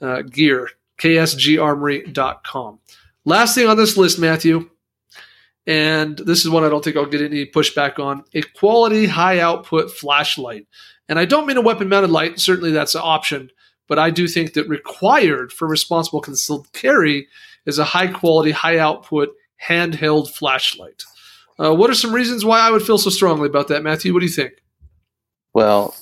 [0.00, 0.70] uh, Gear.
[0.98, 2.80] KSGArmory.com.
[3.24, 4.68] Last thing on this list, Matthew,
[5.66, 9.38] and this is one I don't think I'll get any pushback on a quality high
[9.38, 10.66] output flashlight.
[11.08, 13.50] And I don't mean a weapon mounted light, certainly that's an option,
[13.86, 17.28] but I do think that required for responsible concealed carry
[17.64, 19.28] is a high quality, high output
[19.64, 21.04] handheld flashlight.
[21.58, 24.12] Uh, what are some reasons why I would feel so strongly about that, Matthew?
[24.12, 24.54] What do you think?
[25.54, 25.94] Well,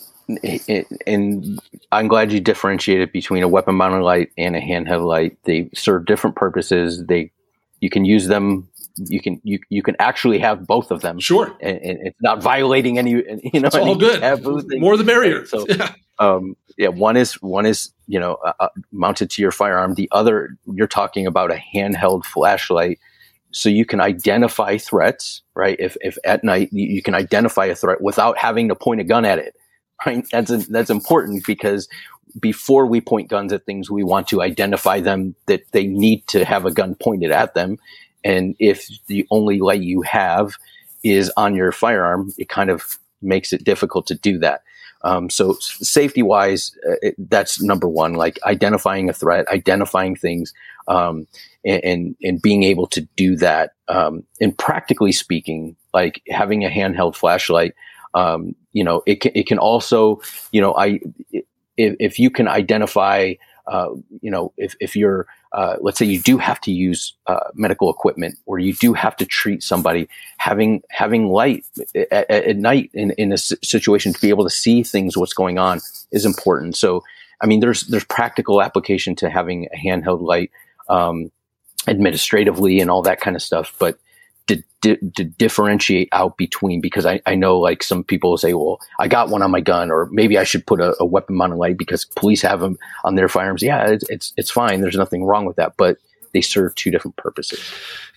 [1.06, 1.60] and
[1.92, 5.38] I'm glad you differentiated between a weapon mounted light and a handheld light.
[5.44, 7.04] They serve different purposes.
[7.06, 7.30] They
[7.80, 11.18] you can use them you can you you can actually have both of them.
[11.18, 13.10] Sure, and, and it's not violating any.
[13.10, 14.22] You know, it's all good.
[14.80, 15.46] More the merrier.
[15.46, 15.92] So, yeah.
[16.18, 19.94] Um, yeah, one is one is you know uh, uh, mounted to your firearm.
[19.94, 22.98] The other, you're talking about a handheld flashlight,
[23.50, 25.42] so you can identify threats.
[25.54, 29.00] Right, if if at night you, you can identify a threat without having to point
[29.00, 29.55] a gun at it.
[30.04, 31.88] Right, that's a, that's important because
[32.38, 36.44] before we point guns at things, we want to identify them that they need to
[36.44, 37.78] have a gun pointed at them
[38.26, 40.54] and if the only light you have
[41.04, 44.62] is on your firearm, it kind of makes it difficult to do that.
[45.02, 50.52] Um, so safety wise, uh, that's number one, like identifying a threat, identifying things,
[50.88, 51.28] um,
[51.64, 53.72] and, and, and, being able to do that.
[53.86, 57.74] Um, and practically speaking, like having a handheld flashlight,
[58.14, 60.20] um, you know, it can, it can also,
[60.52, 61.00] you know, I,
[61.78, 63.32] if, if you can identify,
[63.66, 63.88] uh,
[64.20, 67.88] you know, if, if you're, uh, let's say you do have to use uh, medical
[67.88, 71.64] equipment or you do have to treat somebody, having having light
[72.12, 75.58] at, at night in, in a situation to be able to see things, what's going
[75.58, 75.80] on,
[76.12, 76.76] is important.
[76.76, 77.02] So,
[77.40, 80.50] I mean, there's there's practical application to having a handheld light
[80.90, 81.32] um,
[81.88, 83.98] administratively and all that kind of stuff, but
[84.46, 88.54] to, to, to, differentiate out between because I, I know like some people will say,
[88.54, 91.36] well, I got one on my gun, or maybe I should put a, a weapon
[91.36, 93.62] mounted light because police have them on their firearms.
[93.62, 94.80] Yeah, it's, it's, it's fine.
[94.80, 95.98] There's nothing wrong with that, but
[96.32, 97.60] they serve two different purposes.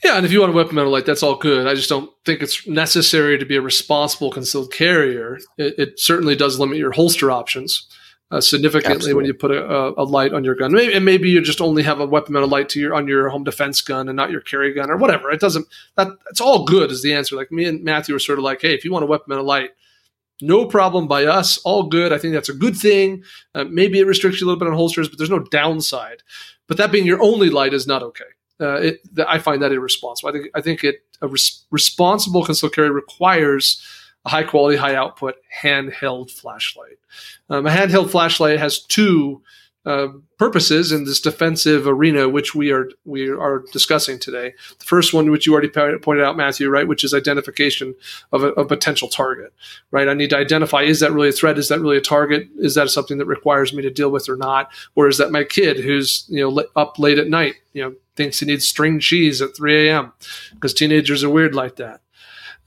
[0.04, 1.68] Yeah, and if you want a weapon mounted light, that's all good.
[1.68, 5.40] I just don't think it's necessary to be a responsible concealed carrier.
[5.58, 7.89] It, it certainly does limit your holster options
[8.32, 9.14] uh, significantly Absolutely.
[9.16, 10.72] when you put a, a, light on your gun.
[10.72, 13.30] Maybe, and maybe you just only have a weapon mounted light to your on your
[13.30, 15.32] home defense gun and not your carry gun or whatever.
[15.32, 15.68] It doesn't.
[15.98, 17.36] That it's all good is the answer.
[17.36, 19.44] Like me and Matthew were sort of like, hey, if you want a weapon mounted
[19.44, 19.72] light,
[20.42, 21.58] no problem by us.
[21.60, 22.14] All good.
[22.14, 23.24] I think that's a good thing.
[23.56, 26.22] Uh, maybe it restricts you a little bit on holsters, but there's no downside.
[26.68, 28.26] But that being your only light is not okay.
[28.62, 30.30] Uh, it, I find that irresponsible.
[30.30, 33.82] I think I think it a res- responsible concealed carry requires
[34.26, 37.00] a high quality, high output handheld flashlight.
[37.50, 39.42] Um, a handheld flashlight has two
[39.86, 44.54] uh, purposes in this defensive arena, which we are we are discussing today.
[44.78, 47.96] The first one, which you already pointed out, Matthew, right, which is identification
[48.34, 49.54] of a, a, potential target.
[49.90, 51.58] Right, I need to identify: is that really a threat?
[51.58, 52.50] Is that really a target?
[52.58, 54.70] Is that something that requires me to deal with or not?
[54.96, 58.42] Or is that my kid who's you know up late at night, you know, thinks
[58.42, 60.12] he needs string cheese at 3 a.m.
[60.54, 62.02] because teenagers are weird like that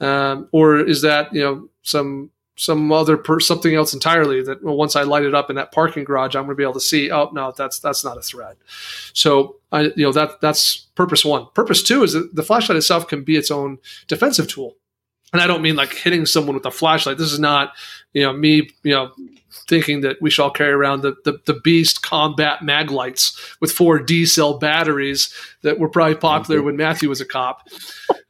[0.00, 4.76] um, or is that you know some some other per- something else entirely that well,
[4.76, 6.80] once I light it up in that parking garage, I'm going to be able to
[6.80, 7.10] see.
[7.10, 8.56] Oh no, that's that's not a threat.
[9.12, 11.46] So I you know that that's purpose one.
[11.54, 14.76] Purpose two is that the flashlight itself can be its own defensive tool
[15.32, 17.18] and I don't mean like hitting someone with a flashlight.
[17.18, 17.74] This is not,
[18.12, 19.12] you know, me, you know,
[19.68, 24.26] thinking that we shall carry around the, the, the beast combat Maglites with four D
[24.26, 26.66] cell batteries that were probably popular mm-hmm.
[26.66, 27.68] when Matthew was a cop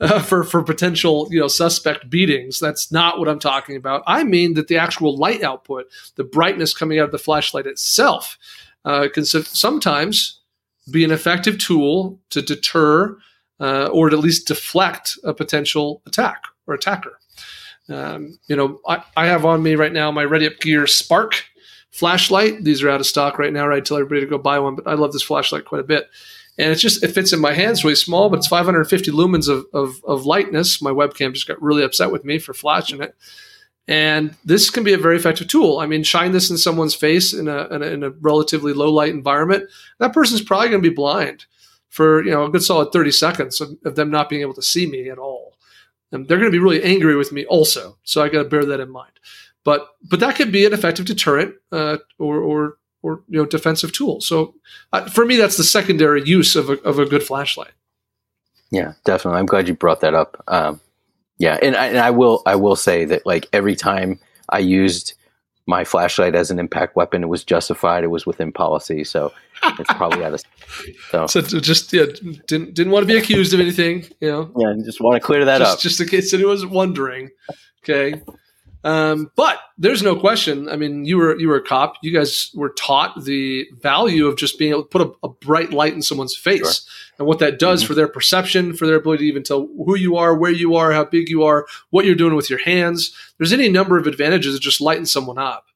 [0.01, 2.59] uh, for, for potential, you know, suspect beatings.
[2.59, 4.03] That's not what I'm talking about.
[4.07, 5.87] I mean that the actual light output,
[6.17, 8.37] the brightness coming out of the flashlight itself,
[8.85, 10.41] uh, can sometimes
[10.91, 13.17] be an effective tool to deter
[13.61, 17.19] uh, or to at least deflect a potential attack or attacker.
[17.89, 21.45] Um, you know, I, I have on me right now my Ready Up Gear Spark
[21.91, 22.65] flashlight.
[22.65, 23.79] These are out of stock right now, right?
[23.79, 26.09] I tell everybody to go buy one, but I love this flashlight quite a bit.
[26.59, 29.67] And it's just, it fits in my hands really small, but it's 550 lumens of,
[29.73, 30.83] of, of lightness.
[30.83, 33.15] My webcam just got really upset with me for flashing it.
[33.89, 35.81] And this can be a very effective tool.
[35.81, 38.93] I mean, shine this in someone's face in a, in a, in a relatively low
[38.93, 39.69] light environment.
[39.99, 41.47] That person's probably going to be blind
[41.89, 44.63] for, you know, a good solid 30 seconds of, of them not being able to
[44.63, 45.52] see me at all.
[46.13, 47.97] And they're going to be really angry with me also.
[48.03, 49.13] So I got to bear that in mind.
[49.65, 53.93] But but that could be an effective deterrent uh, or or or you know defensive
[53.93, 54.21] tool.
[54.21, 54.55] So
[54.93, 57.73] uh, for me, that's the secondary use of a of a good flashlight.
[58.71, 59.39] Yeah, definitely.
[59.39, 60.43] I'm glad you brought that up.
[60.49, 60.81] Um,
[61.39, 65.15] yeah, and I, and I will I will say that like every time I used
[65.67, 68.05] my flashlight as an impact weapon, it was justified.
[68.05, 69.05] It was within policy.
[69.05, 69.33] So
[69.65, 70.43] it's probably out of.
[71.11, 72.07] So, So just yeah,
[72.47, 74.53] didn't didn't want to be accused of anything, you know.
[74.57, 75.81] yeah, just want to clear that just, up.
[75.81, 77.31] just in case anyone's wondering.
[77.85, 78.21] Okay.
[78.85, 80.69] Um, but there's no question.
[80.69, 81.95] I mean, you were you were a cop.
[82.03, 85.73] You guys were taught the value of just being able to put a, a bright
[85.73, 86.85] light in someone's face
[87.17, 87.87] and what that does Mhm.
[87.87, 90.91] for their perception, for their ability to even tell who you are, where you are,
[90.93, 93.13] how big you are, what you're doing with your hands.
[93.39, 95.67] There's any number of advantages of just lighting someone up.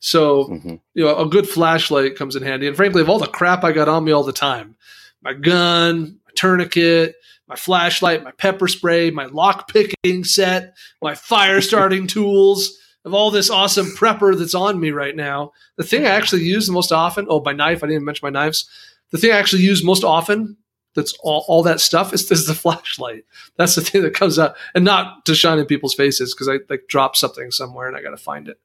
[0.00, 0.80] So Mhm.
[0.94, 2.66] you know, a good flashlight comes in handy.
[2.66, 4.76] And frankly, of all the crap I got on me all the time,
[5.22, 7.16] my gun, my tourniquet,
[7.48, 13.30] my flashlight, my pepper spray, my lock picking set, my fire starting tools, of all
[13.30, 16.90] this awesome prepper that's on me right now, the thing I actually use the most
[16.92, 18.68] often, oh, my knife, I didn't even mention my knives.
[19.12, 20.56] The thing I actually use most often
[20.96, 23.24] that's all, all that stuff is, is the flashlight.
[23.56, 26.58] That's the thing that comes out and not to shine in people's faces because I
[26.68, 28.58] like drop something somewhere and I got to find it.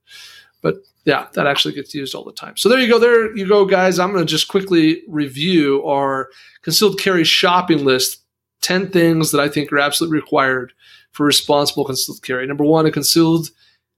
[0.62, 2.57] But yeah, that actually gets used all the time.
[2.57, 2.99] So there you go.
[2.99, 3.99] There you go, guys.
[3.99, 6.30] I'm going to just quickly review our
[6.62, 8.22] concealed carry shopping list
[8.62, 10.74] 10 things that I think are absolutely required
[11.12, 12.45] for responsible concealed carry.
[12.45, 13.49] Number one, a concealed,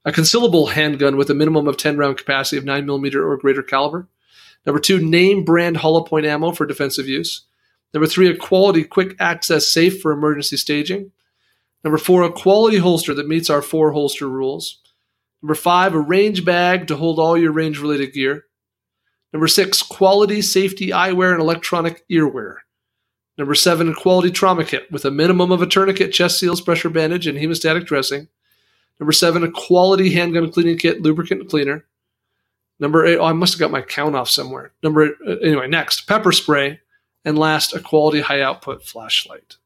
[0.06, 3.64] a concealable handgun with a minimum of 10 round capacity of 9 millimeter or greater
[3.64, 4.08] caliber.
[4.66, 7.42] Number two, name brand hollow point ammo for defensive use.
[7.94, 11.12] Number three, a quality quick access safe for emergency staging.
[11.84, 14.80] Number four, a quality holster that meets our four holster rules.
[15.44, 18.46] Number five, a range bag to hold all your range related gear.
[19.34, 22.60] Number six, quality safety eyewear and electronic earwear.
[23.38, 26.90] Number seven, a quality trauma kit with a minimum of a tourniquet, chest seals, pressure
[26.90, 28.30] bandage, and hemostatic dressing.
[29.02, 31.84] Number seven, a quality handgun cleaning kit, lubricant and cleaner.
[32.80, 34.72] Number eight, oh, I must have got my count off somewhere.
[34.82, 36.80] Number uh, anyway, next, pepper spray,
[37.26, 39.58] and last, a quality high output flashlight.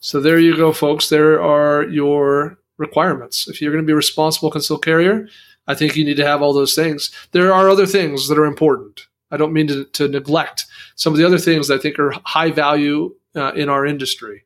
[0.00, 1.08] So there you go, folks.
[1.08, 3.48] There are your requirements.
[3.48, 5.28] If you're going to be a responsible concealed carrier,
[5.66, 7.10] I think you need to have all those things.
[7.32, 9.06] There are other things that are important.
[9.30, 10.66] I don't mean to, to neglect
[10.96, 14.44] some of the other things that I think are high value uh, in our industry.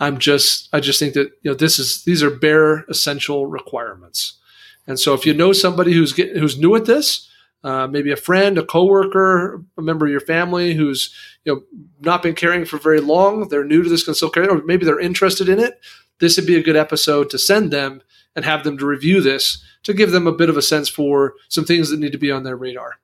[0.00, 4.34] I'm just, I just think that you know this is these are bare essential requirements.
[4.86, 7.30] And so if you know somebody who's get, who's new at this,
[7.64, 11.62] uh, maybe a friend, a coworker, a member of your family who's you know
[12.00, 15.00] not been carrying for very long, they're new to this concealed carry, or maybe they're
[15.00, 15.80] interested in it.
[16.20, 18.02] This would be a good episode to send them
[18.36, 21.34] and have them to review this to give them a bit of a sense for
[21.48, 22.98] some things that need to be on their radar.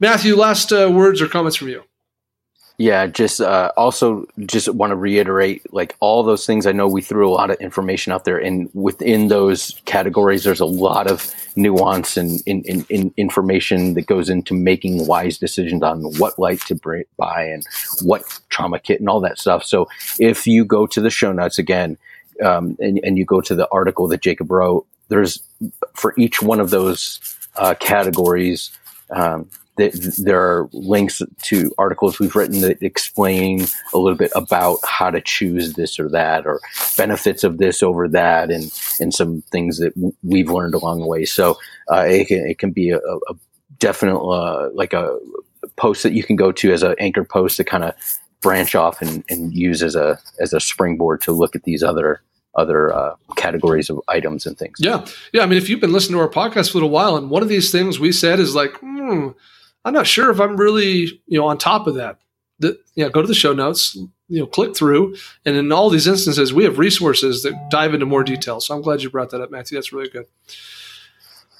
[0.00, 1.82] Matthew, last uh, words or comments from you?
[2.80, 6.64] Yeah, just uh, also just want to reiterate, like all those things.
[6.64, 10.60] I know we threw a lot of information out there, and within those categories, there's
[10.60, 15.82] a lot of nuance and in, in, in information that goes into making wise decisions
[15.82, 16.78] on what light to
[17.16, 17.66] buy and
[18.02, 19.64] what trauma kit and all that stuff.
[19.64, 19.88] So
[20.20, 21.98] if you go to the show notes again,
[22.44, 25.42] um, and, and you go to the article that Jacob wrote, there's
[25.94, 27.18] for each one of those
[27.56, 28.70] uh, categories.
[29.10, 35.10] Um, there are links to articles we've written that explain a little bit about how
[35.10, 36.60] to choose this or that, or
[36.96, 41.06] benefits of this over that, and and some things that w- we've learned along the
[41.06, 41.24] way.
[41.24, 41.58] So
[41.90, 43.34] uh, it can it can be a, a
[43.78, 45.18] definite uh, like a
[45.76, 47.94] post that you can go to as an anchor post to kind of
[48.40, 52.22] branch off and, and use as a as a springboard to look at these other
[52.54, 54.78] other uh, categories of items and things.
[54.80, 55.06] Yeah.
[55.32, 55.42] Yeah.
[55.42, 57.42] I mean, if you've been listening to our podcast for a little while and one
[57.42, 59.28] of these things we said is like, hmm,
[59.84, 62.18] I'm not sure if I'm really, you know, on top of that.
[62.58, 63.94] The, yeah, go to the show notes,
[64.28, 65.14] you know, click through.
[65.44, 68.60] And in all these instances, we have resources that dive into more detail.
[68.60, 69.76] So I'm glad you brought that up, Matthew.
[69.76, 70.26] That's really good.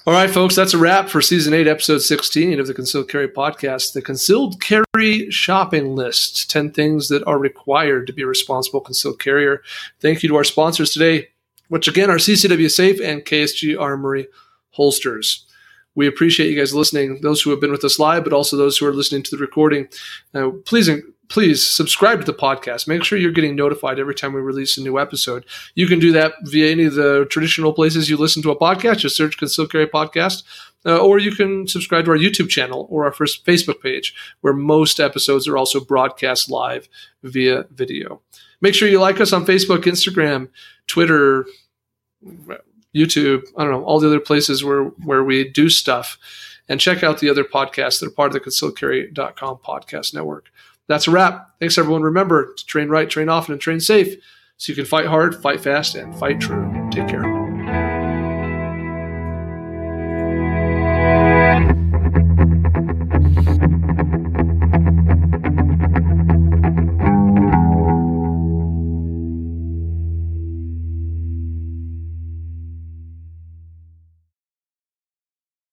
[0.08, 3.28] All right, folks, that's a wrap for season eight, episode 16 of the Concealed Carry
[3.28, 3.92] podcast.
[3.92, 9.20] The Concealed Carry Shopping List 10 things that are required to be a responsible concealed
[9.20, 9.62] carrier.
[10.00, 11.28] Thank you to our sponsors today,
[11.68, 14.28] which again are CCW Safe and KSG Armory
[14.70, 15.44] Holsters.
[15.98, 18.78] We appreciate you guys listening, those who have been with us live, but also those
[18.78, 19.88] who are listening to the recording.
[20.32, 20.88] Uh, please,
[21.28, 22.86] please subscribe to the podcast.
[22.86, 25.44] Make sure you're getting notified every time we release a new episode.
[25.74, 28.98] You can do that via any of the traditional places you listen to a podcast.
[28.98, 30.44] Just search Concealed Carry Podcast.
[30.86, 34.54] Uh, or you can subscribe to our YouTube channel or our first Facebook page, where
[34.54, 36.88] most episodes are also broadcast live
[37.24, 38.22] via video.
[38.60, 40.48] Make sure you like us on Facebook, Instagram,
[40.86, 41.44] Twitter,
[42.94, 46.18] YouTube, I don't know, all the other places where, where we do stuff.
[46.70, 50.50] And check out the other podcasts that are part of the concealedcarry.com podcast network.
[50.86, 51.58] That's a wrap.
[51.60, 52.02] Thanks, everyone.
[52.02, 54.16] Remember to train right, train often, and train safe
[54.58, 56.88] so you can fight hard, fight fast, and fight true.
[56.90, 57.37] Take care.